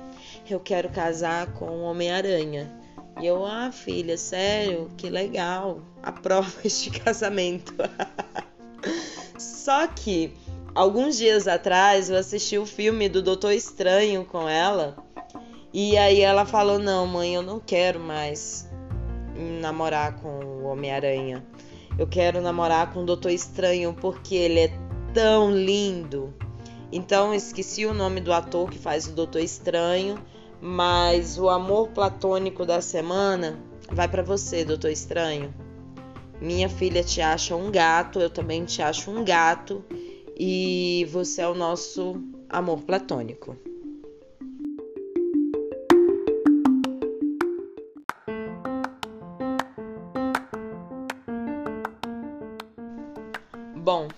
eu 0.49 0.61
quero 0.61 0.89
casar 0.89 1.47
com 1.53 1.65
o 1.65 1.81
Homem-Aranha. 1.81 2.71
E 3.19 3.25
eu, 3.25 3.45
ah, 3.45 3.69
filha, 3.71 4.17
sério, 4.17 4.89
que 4.95 5.09
legal. 5.09 5.81
Aprova 6.01 6.49
este 6.63 6.89
casamento. 6.89 7.73
Só 9.37 9.87
que 9.87 10.33
alguns 10.77 11.17
dias 11.17 11.47
atrás 11.47 12.09
eu 12.09 12.17
assisti 12.17 12.57
o 12.57 12.65
filme 12.65 13.09
do 13.09 13.21
Doutor 13.21 13.51
Estranho 13.51 14.23
com 14.25 14.47
ela. 14.47 14.95
E 15.73 15.97
aí 15.97 16.21
ela 16.21 16.45
falou: 16.45 16.79
Não, 16.79 17.05
mãe, 17.05 17.35
eu 17.35 17.41
não 17.41 17.59
quero 17.59 17.99
mais 17.99 18.69
namorar 19.61 20.15
com 20.21 20.39
o 20.39 20.63
Homem-Aranha. 20.65 21.45
Eu 21.97 22.07
quero 22.07 22.41
namorar 22.41 22.93
com 22.93 23.01
o 23.01 23.05
Doutor 23.05 23.31
Estranho 23.31 23.93
porque 23.99 24.35
ele 24.35 24.59
é 24.59 24.71
tão 25.13 25.51
lindo. 25.51 26.33
Então 26.91 27.33
esqueci 27.33 27.85
o 27.85 27.93
nome 27.93 28.21
do 28.21 28.31
ator 28.31 28.69
que 28.69 28.77
faz 28.77 29.07
o 29.07 29.11
Doutor 29.11 29.41
Estranho 29.41 30.17
mas 30.61 31.37
o 31.37 31.49
amor 31.49 31.89
platônico 31.89 32.65
da 32.65 32.81
semana 32.81 33.59
vai 33.91 34.07
para 34.07 34.23
você, 34.23 34.65
doutor 34.65 34.89
estranho. 34.89 35.53
Minha 36.41 36.69
filha 36.69 37.03
te 37.03 37.21
acha 37.21 37.55
um 37.55 37.71
gato, 37.71 38.19
eu 38.19 38.29
também 38.29 38.65
te 38.65 38.81
acho 38.81 39.09
um 39.09 39.23
gato 39.23 39.83
e 40.39 41.07
você 41.11 41.41
é 41.41 41.47
o 41.47 41.55
nosso 41.55 42.21
amor 42.47 42.81
platônico. 42.81 43.57
Bom, 53.75 54.09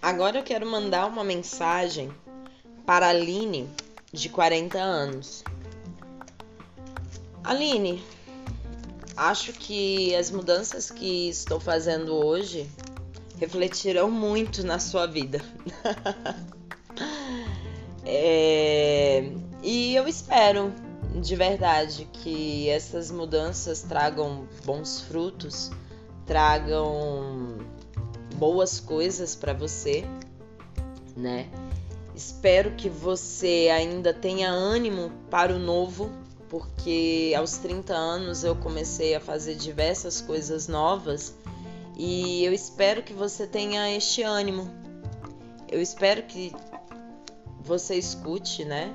agora 0.00 0.38
eu 0.38 0.42
quero 0.44 0.66
mandar 0.66 1.06
uma 1.06 1.24
mensagem 1.24 2.12
para 2.86 3.06
a 3.06 3.08
Aline, 3.08 3.68
de 4.12 4.28
40 4.28 4.78
anos. 4.78 5.42
Aline, 7.42 8.04
acho 9.16 9.52
que 9.54 10.14
as 10.14 10.30
mudanças 10.30 10.90
que 10.90 11.28
estou 11.28 11.58
fazendo 11.58 12.14
hoje 12.14 12.68
refletirão 13.38 14.10
muito 14.10 14.64
na 14.64 14.78
sua 14.78 15.06
vida. 15.06 15.40
é, 18.04 19.30
e 19.62 19.94
eu 19.94 20.06
espero 20.06 20.72
de 21.20 21.36
verdade 21.36 22.08
que 22.12 22.68
essas 22.68 23.10
mudanças 23.10 23.82
tragam 23.82 24.46
bons 24.64 25.00
frutos, 25.00 25.70
tragam 26.26 27.58
boas 28.36 28.80
coisas 28.80 29.34
para 29.34 29.52
você, 29.52 30.04
né? 31.16 31.48
Espero 32.14 32.72
que 32.72 32.88
você 32.88 33.70
ainda 33.72 34.12
tenha 34.14 34.50
ânimo 34.50 35.10
para 35.30 35.54
o 35.54 35.58
novo 35.58 36.10
porque 36.48 37.34
aos 37.36 37.56
30 37.56 37.92
anos 37.92 38.44
eu 38.44 38.54
comecei 38.54 39.14
a 39.16 39.20
fazer 39.20 39.56
diversas 39.56 40.20
coisas 40.20 40.68
novas 40.68 41.34
e 41.96 42.44
eu 42.44 42.52
espero 42.52 43.02
que 43.02 43.12
você 43.12 43.46
tenha 43.46 43.94
este 43.94 44.22
ânimo. 44.22 44.68
Eu 45.70 45.80
espero 45.80 46.22
que 46.24 46.52
você 47.60 47.96
escute, 47.96 48.64
né? 48.64 48.94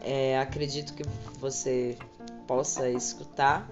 É, 0.00 0.38
acredito 0.38 0.94
que 0.94 1.02
você 1.40 1.98
possa 2.46 2.88
escutar 2.88 3.68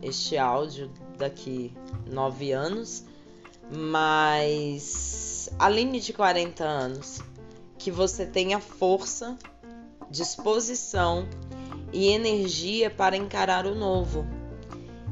este 0.00 0.38
áudio 0.38 0.90
daqui 1.18 1.74
nove 2.06 2.52
anos, 2.52 3.04
mas 3.70 5.50
além 5.58 5.90
de 5.92 6.12
40 6.12 6.64
anos, 6.64 7.20
que 7.76 7.90
você 7.90 8.24
tenha 8.24 8.60
força, 8.60 9.36
disposição 10.08 11.28
e 11.92 12.08
energia 12.08 12.88
para 12.88 13.16
encarar 13.16 13.66
o 13.66 13.74
novo. 13.74 14.24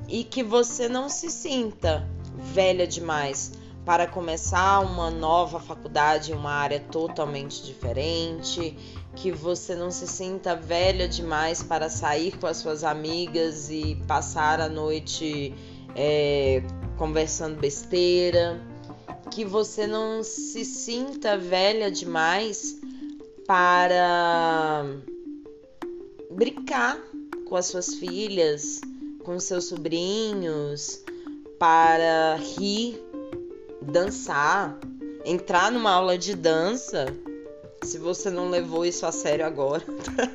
E 0.08 0.24
que 0.24 0.42
você 0.42 0.88
não 0.88 1.08
se 1.08 1.30
sinta 1.30 2.08
velha 2.40 2.86
demais 2.86 3.52
para 3.84 4.06
começar 4.06 4.80
uma 4.80 5.10
nova 5.10 5.58
faculdade 5.58 6.32
em 6.32 6.34
uma 6.34 6.52
área 6.52 6.80
totalmente 6.80 7.64
diferente, 7.64 8.76
que 9.16 9.32
você 9.32 9.74
não 9.74 9.90
se 9.90 10.06
sinta 10.06 10.54
velha 10.54 11.08
demais 11.08 11.62
para 11.62 11.88
sair 11.88 12.38
com 12.38 12.46
as 12.46 12.58
suas 12.58 12.84
amigas 12.84 13.70
e 13.70 13.96
passar 14.06 14.60
a 14.60 14.68
noite 14.68 15.54
é, 15.96 16.62
conversando 16.96 17.58
besteira, 17.58 18.60
que 19.30 19.44
você 19.44 19.86
não 19.86 20.22
se 20.22 20.64
sinta 20.64 21.36
velha 21.36 21.90
demais 21.90 22.78
para 23.46 24.84
brincar 26.30 26.98
com 27.48 27.56
as 27.56 27.66
suas 27.66 27.94
filhas, 27.94 28.80
com 29.24 29.40
seus 29.40 29.64
sobrinhos, 29.64 31.02
para 31.60 32.36
rir, 32.36 32.98
dançar, 33.82 34.78
entrar 35.26 35.70
numa 35.70 35.92
aula 35.92 36.16
de 36.16 36.34
dança. 36.34 37.14
Se 37.84 37.98
você 37.98 38.30
não 38.30 38.48
levou 38.48 38.84
isso 38.86 39.04
a 39.04 39.12
sério 39.12 39.44
agora, 39.44 39.84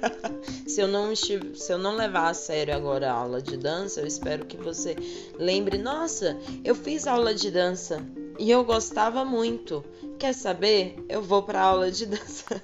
se, 0.68 0.80
eu 0.82 0.88
não 0.88 1.16
se 1.16 1.34
eu 1.68 1.80
não 1.80 1.96
levar 1.96 2.30
a 2.30 2.34
sério 2.36 2.76
agora 2.76 3.10
a 3.10 3.16
aula 3.16 3.42
de 3.42 3.58
dança, 3.58 4.02
eu 4.02 4.08
espero 4.08 4.46
que 4.46 4.56
você 4.56 4.96
lembre: 5.40 5.80
nossa, 5.80 6.38
eu 6.64 6.76
fiz 6.76 7.08
aula 7.08 7.34
de 7.34 7.50
dança 7.50 8.06
e 8.38 8.52
eu 8.52 8.64
gostava 8.64 9.26
muito. 9.26 9.84
Quer 10.20 10.34
saber? 10.34 11.04
Eu 11.10 11.24
vou 11.24 11.42
para 11.42 11.60
aula 11.60 11.90
de 11.90 12.06
dança. 12.06 12.62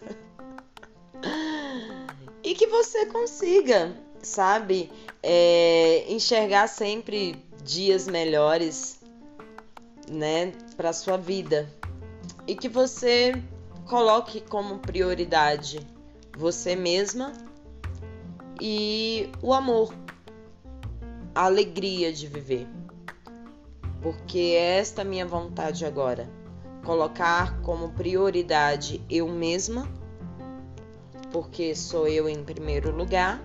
e 2.43 2.53
que 2.53 2.67
você 2.67 3.07
consiga, 3.07 3.91
sabe, 4.21 4.91
é, 5.23 6.05
enxergar 6.07 6.67
sempre 6.67 7.49
dias 7.63 8.07
melhores, 8.07 8.99
né, 10.09 10.51
para 10.75 10.91
sua 10.93 11.17
vida 11.17 11.71
e 12.47 12.55
que 12.55 12.67
você 12.67 13.41
coloque 13.85 14.41
como 14.41 14.79
prioridade 14.79 15.85
você 16.37 16.75
mesma 16.75 17.31
e 18.59 19.29
o 19.41 19.53
amor, 19.53 19.93
a 21.33 21.45
alegria 21.45 22.11
de 22.11 22.27
viver. 22.27 22.67
Porque 24.01 24.39
é 24.39 24.79
esta 24.79 25.03
minha 25.03 25.25
vontade 25.25 25.85
agora, 25.85 26.29
colocar 26.83 27.61
como 27.61 27.91
prioridade 27.91 29.01
eu 29.09 29.27
mesma 29.27 29.87
porque 31.31 31.73
sou 31.73 32.07
eu 32.07 32.27
em 32.27 32.43
primeiro 32.43 32.95
lugar, 32.95 33.41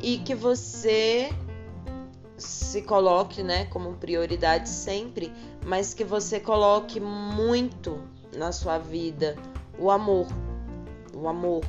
e 0.00 0.18
que 0.18 0.34
você 0.34 1.30
se 2.38 2.82
coloque, 2.82 3.42
né, 3.42 3.64
como 3.66 3.94
prioridade 3.94 4.68
sempre, 4.68 5.32
mas 5.64 5.92
que 5.92 6.04
você 6.04 6.40
coloque 6.40 7.00
muito 7.00 8.00
na 8.34 8.52
sua 8.52 8.78
vida 8.78 9.36
o 9.78 9.90
amor, 9.90 10.26
o 11.14 11.28
amor, 11.28 11.64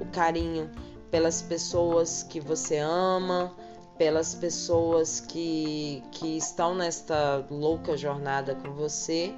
o 0.00 0.06
carinho 0.06 0.70
pelas 1.10 1.42
pessoas 1.42 2.22
que 2.22 2.40
você 2.40 2.78
ama, 2.78 3.54
pelas 3.98 4.34
pessoas 4.34 5.20
que, 5.20 6.02
que 6.10 6.36
estão 6.36 6.74
nesta 6.74 7.46
louca 7.50 7.96
jornada 7.96 8.54
com 8.54 8.72
você, 8.72 9.34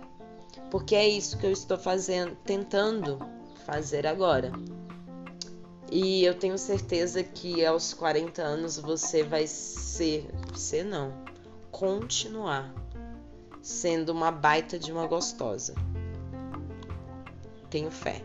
porque 0.70 0.94
é 0.94 1.08
isso 1.08 1.36
que 1.38 1.46
eu 1.46 1.50
estou 1.50 1.76
fazendo, 1.76 2.36
tentando 2.44 3.18
fazer 3.66 4.06
agora. 4.06 4.52
E 5.90 6.24
eu 6.24 6.35
tenho 6.35 6.58
certeza 6.58 7.22
que 7.22 7.64
aos 7.64 7.92
40 7.94 8.42
anos 8.42 8.78
você 8.78 9.22
vai 9.22 9.46
ser, 9.46 10.28
ser 10.54 10.85
não, 10.85 11.12
continuar 11.70 12.74
sendo 13.62 14.10
uma 14.10 14.30
baita 14.30 14.78
de 14.78 14.92
uma 14.92 15.06
gostosa. 15.06 15.74
Tenho 17.70 17.90
fé. 17.90 18.22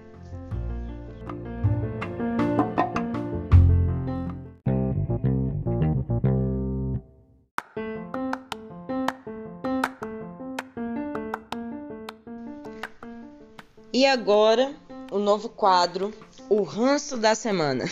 E 13.91 14.05
agora, 14.05 14.73
o 15.11 15.17
novo 15.17 15.49
quadro 15.49 16.13
o 16.49 16.63
ranço 16.63 17.15
da 17.15 17.35
semana. 17.35 17.85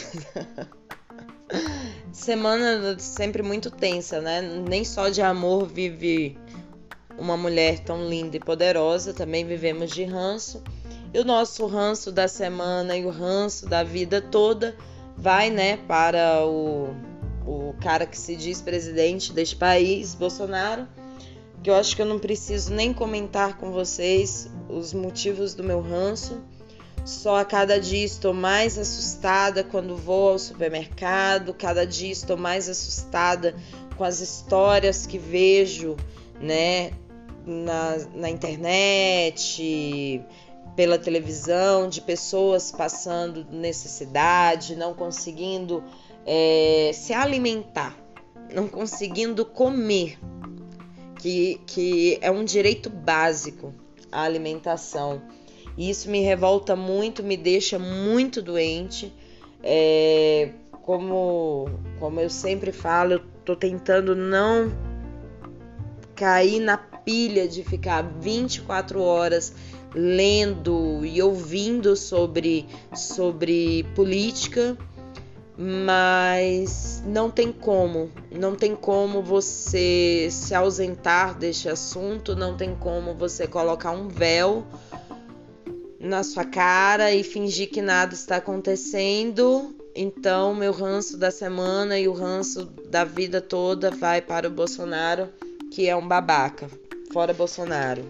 semana 2.11 2.97
sempre 2.99 3.43
muito 3.43 3.69
tensa, 3.69 4.19
né? 4.19 4.41
Nem 4.41 4.83
só 4.83 5.09
de 5.09 5.21
amor 5.21 5.67
vive 5.67 6.37
uma 7.17 7.37
mulher 7.37 7.79
tão 7.79 8.07
linda 8.07 8.37
e 8.37 8.39
poderosa, 8.39 9.13
também 9.13 9.45
vivemos 9.45 9.91
de 9.91 10.03
ranço. 10.03 10.63
E 11.13 11.19
o 11.19 11.23
nosso 11.23 11.65
ranço 11.65 12.11
da 12.11 12.27
semana 12.27 12.95
e 12.97 13.05
o 13.05 13.09
ranço 13.09 13.67
da 13.67 13.83
vida 13.83 14.21
toda 14.21 14.75
vai, 15.15 15.49
né, 15.49 15.77
para 15.87 16.45
o, 16.45 16.89
o 17.45 17.73
cara 17.81 18.05
que 18.05 18.17
se 18.17 18.35
diz 18.35 18.61
presidente 18.61 19.33
deste 19.33 19.55
país, 19.55 20.13
Bolsonaro, 20.13 20.87
que 21.63 21.69
eu 21.69 21.75
acho 21.75 21.95
que 21.95 22.01
eu 22.01 22.05
não 22.05 22.19
preciso 22.19 22.73
nem 22.73 22.93
comentar 22.93 23.57
com 23.57 23.71
vocês 23.71 24.49
os 24.69 24.93
motivos 24.93 25.55
do 25.55 25.63
meu 25.63 25.81
ranço. 25.81 26.39
Só 27.07 27.37
a 27.37 27.45
cada 27.45 27.79
dia 27.79 28.03
estou 28.03 28.33
mais 28.33 28.77
assustada 28.77 29.63
quando 29.63 29.95
vou 29.95 30.31
ao 30.31 30.37
supermercado, 30.37 31.53
cada 31.53 31.87
dia 31.87 32.11
estou 32.11 32.35
mais 32.35 32.67
assustada 32.67 33.55
com 33.95 34.03
as 34.03 34.19
histórias 34.19 35.05
que 35.05 35.17
vejo, 35.17 35.95
né, 36.37 36.91
na, 37.45 37.95
na 38.13 38.29
internet, 38.29 40.21
pela 40.75 40.99
televisão, 40.99 41.87
de 41.87 42.01
pessoas 42.01 42.73
passando 42.73 43.47
necessidade, 43.53 44.75
não 44.75 44.93
conseguindo 44.93 45.81
é, 46.25 46.91
se 46.93 47.13
alimentar, 47.13 47.95
não 48.53 48.67
conseguindo 48.67 49.45
comer, 49.45 50.19
que, 51.21 51.61
que 51.65 52.17
é 52.19 52.29
um 52.29 52.43
direito 52.43 52.89
básico 52.89 53.73
a 54.11 54.23
alimentação. 54.23 55.21
E 55.77 55.89
isso 55.91 56.09
me 56.09 56.21
revolta 56.21 56.75
muito, 56.75 57.23
me 57.23 57.37
deixa 57.37 57.77
muito 57.77 58.41
doente. 58.41 59.13
É, 59.63 60.49
como, 60.81 61.69
como 61.99 62.19
eu 62.19 62.29
sempre 62.29 62.71
falo, 62.71 63.13
eu 63.13 63.21
tô 63.45 63.55
tentando 63.55 64.15
não 64.15 64.71
cair 66.15 66.59
na 66.59 66.77
pilha 66.77 67.47
de 67.47 67.63
ficar 67.63 68.01
24 68.01 68.99
horas 68.99 69.53
lendo 69.93 71.05
e 71.05 71.21
ouvindo 71.21 71.95
sobre, 71.95 72.65
sobre 72.95 73.83
política, 73.95 74.75
mas 75.57 77.01
não 77.05 77.31
tem 77.31 77.51
como, 77.51 78.09
não 78.31 78.55
tem 78.55 78.75
como 78.75 79.21
você 79.21 80.27
se 80.29 80.53
ausentar 80.53 81.37
deste 81.37 81.69
assunto, 81.69 82.35
não 82.35 82.55
tem 82.55 82.75
como 82.75 83.13
você 83.13 83.47
colocar 83.47 83.91
um 83.91 84.07
véu 84.07 84.65
na 86.07 86.23
sua 86.23 86.45
cara 86.45 87.11
e 87.11 87.23
fingir 87.23 87.69
que 87.69 87.81
nada 87.81 88.13
está 88.13 88.37
acontecendo. 88.37 89.75
Então, 89.93 90.55
meu 90.55 90.71
ranço 90.71 91.17
da 91.17 91.29
semana 91.29 91.99
e 91.99 92.07
o 92.07 92.13
ranço 92.13 92.65
da 92.89 93.03
vida 93.03 93.41
toda 93.41 93.91
vai 93.91 94.21
para 94.21 94.47
o 94.47 94.51
Bolsonaro, 94.51 95.29
que 95.71 95.87
é 95.87 95.95
um 95.95 96.07
babaca. 96.07 96.69
Fora 97.11 97.33
Bolsonaro. 97.33 98.05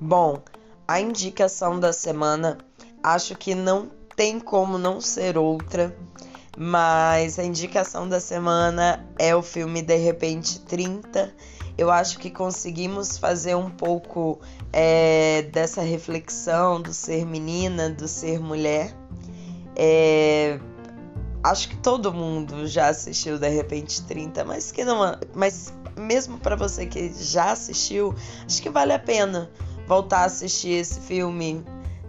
Bom, 0.00 0.42
a 0.86 1.00
indicação 1.00 1.78
da 1.78 1.92
semana 1.92 2.58
acho 3.02 3.34
que 3.34 3.54
não 3.54 3.90
tem 4.16 4.40
como 4.40 4.78
não 4.78 5.00
ser 5.00 5.36
outra 5.36 5.94
mas 6.58 7.38
a 7.38 7.44
indicação 7.44 8.08
da 8.08 8.18
semana 8.18 9.06
é 9.16 9.34
o 9.34 9.42
filme 9.42 9.80
De 9.80 9.94
Repente 9.96 10.58
30. 10.62 11.32
Eu 11.76 11.88
acho 11.88 12.18
que 12.18 12.30
conseguimos 12.30 13.16
fazer 13.16 13.54
um 13.54 13.70
pouco 13.70 14.40
é, 14.72 15.42
dessa 15.52 15.82
reflexão 15.82 16.82
do 16.82 16.92
ser 16.92 17.24
menina, 17.24 17.88
do 17.88 18.08
ser 18.08 18.40
mulher. 18.40 18.92
É, 19.76 20.58
acho 21.44 21.68
que 21.68 21.76
todo 21.76 22.12
mundo 22.12 22.66
já 22.66 22.88
assistiu 22.88 23.38
De 23.38 23.48
Repente 23.48 24.02
30, 24.02 24.44
mas 24.44 24.72
que 24.72 24.84
não, 24.84 25.16
mas 25.32 25.72
mesmo 25.96 26.38
para 26.38 26.56
você 26.56 26.86
que 26.86 27.12
já 27.12 27.52
assistiu, 27.52 28.12
acho 28.44 28.60
que 28.60 28.68
vale 28.68 28.92
a 28.92 28.98
pena 28.98 29.48
voltar 29.86 30.22
a 30.22 30.24
assistir 30.24 30.70
esse 30.70 31.00
filme, 31.02 31.64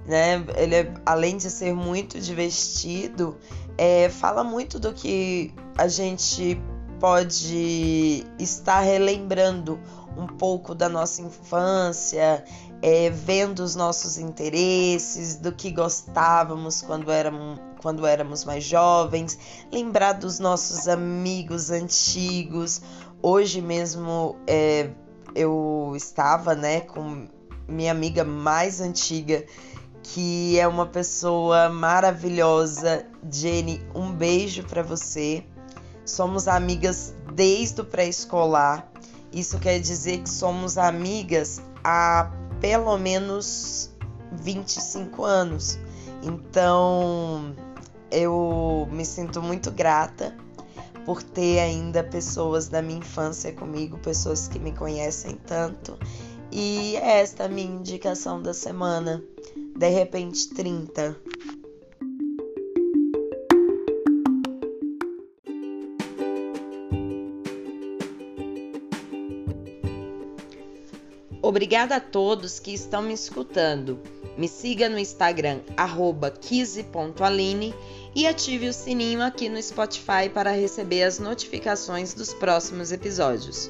né? 0.08 0.44
Ele 0.58 0.76
é, 0.76 0.94
além 1.06 1.38
de 1.38 1.52
ser 1.52 1.76
muito 1.76 2.20
divertido, 2.20 3.38
é, 3.82 4.10
fala 4.10 4.44
muito 4.44 4.78
do 4.78 4.92
que 4.92 5.54
a 5.78 5.88
gente 5.88 6.62
pode 7.00 8.26
estar 8.38 8.82
relembrando 8.82 9.80
um 10.18 10.28
pouco 10.28 10.76
da 10.76 10.90
nossa 10.90 11.22
infância, 11.22 12.44
é, 12.82 13.10
vendo 13.10 13.62
os 13.62 13.78
nossos 13.78 14.18
interesses, 14.18 15.38
do 15.38 15.54
que 15.54 15.72
gostávamos 15.72 16.82
quando 16.82 17.10
éramos, 17.10 17.58
quando 17.82 18.06
éramos 18.06 18.44
mais 18.44 18.66
jovens, 18.66 19.40
lembrar 19.72 20.12
dos 20.12 20.40
nossos 20.40 20.90
amigos 20.90 21.72
antigos. 21.72 22.82
Hoje 23.22 23.62
mesmo 23.62 24.36
é, 24.46 24.90
eu 25.34 25.94
estava 25.96 26.54
né, 26.54 26.82
com 26.82 27.30
minha 27.66 27.94
amiga 27.94 28.26
mais 28.26 28.82
antiga 28.82 29.46
que 30.04 30.60
é 30.60 30.68
uma 30.68 30.86
pessoa 30.86 31.70
maravilhosa. 31.70 33.06
Jenny, 33.32 33.82
um 33.94 34.12
beijo 34.12 34.64
para 34.64 34.82
você. 34.82 35.44
Somos 36.06 36.48
amigas 36.48 37.14
desde 37.34 37.82
o 37.82 37.86
pré-escolar. 37.86 38.90
Isso 39.32 39.60
quer 39.60 39.80
dizer 39.80 40.20
que 40.20 40.30
somos 40.30 40.78
amigas 40.78 41.62
há 41.84 42.32
pelo 42.60 42.98
menos 42.98 43.92
25 44.32 45.24
anos. 45.24 45.78
Então, 46.24 47.56
eu 48.12 48.88
me 48.92 49.06
sinto 49.06 49.42
muito 49.42 49.72
grata 49.72 50.36
por 51.06 51.24
ter 51.24 51.60
ainda 51.60 52.04
pessoas 52.04 52.68
da 52.68 52.82
minha 52.82 53.00
infância 53.00 53.54
comigo, 53.54 53.98
pessoas 54.00 54.48
que 54.48 54.60
me 54.60 54.72
conhecem 54.72 55.36
tanto. 55.36 55.98
E 56.52 56.96
esta 56.98 57.44
é 57.44 57.46
a 57.46 57.50
minha 57.50 57.72
indicação 57.72 58.42
da 58.42 58.54
semana 58.54 59.24
de 59.76 59.90
repente 59.90 60.50
30. 60.50 61.18
Obrigada 71.42 71.96
a 71.96 72.00
todos 72.00 72.60
que 72.60 72.74
estão 72.74 73.02
me 73.02 73.14
escutando. 73.14 74.00
Me 74.38 74.48
siga 74.48 74.88
no 74.88 75.00
Instagram 75.00 75.62
@kise.aline 76.42 77.74
e 78.16 78.28
ative 78.28 78.70
o 78.70 78.74
sininho 78.74 79.22
aqui 79.22 79.50
no 79.50 79.62
Spotify 79.62 80.30
para 80.34 80.52
receber 80.52 81.04
as 81.04 81.18
notificações 81.20 82.14
dos 82.14 82.34
próximos 82.34 82.92
episódios. 82.92 83.70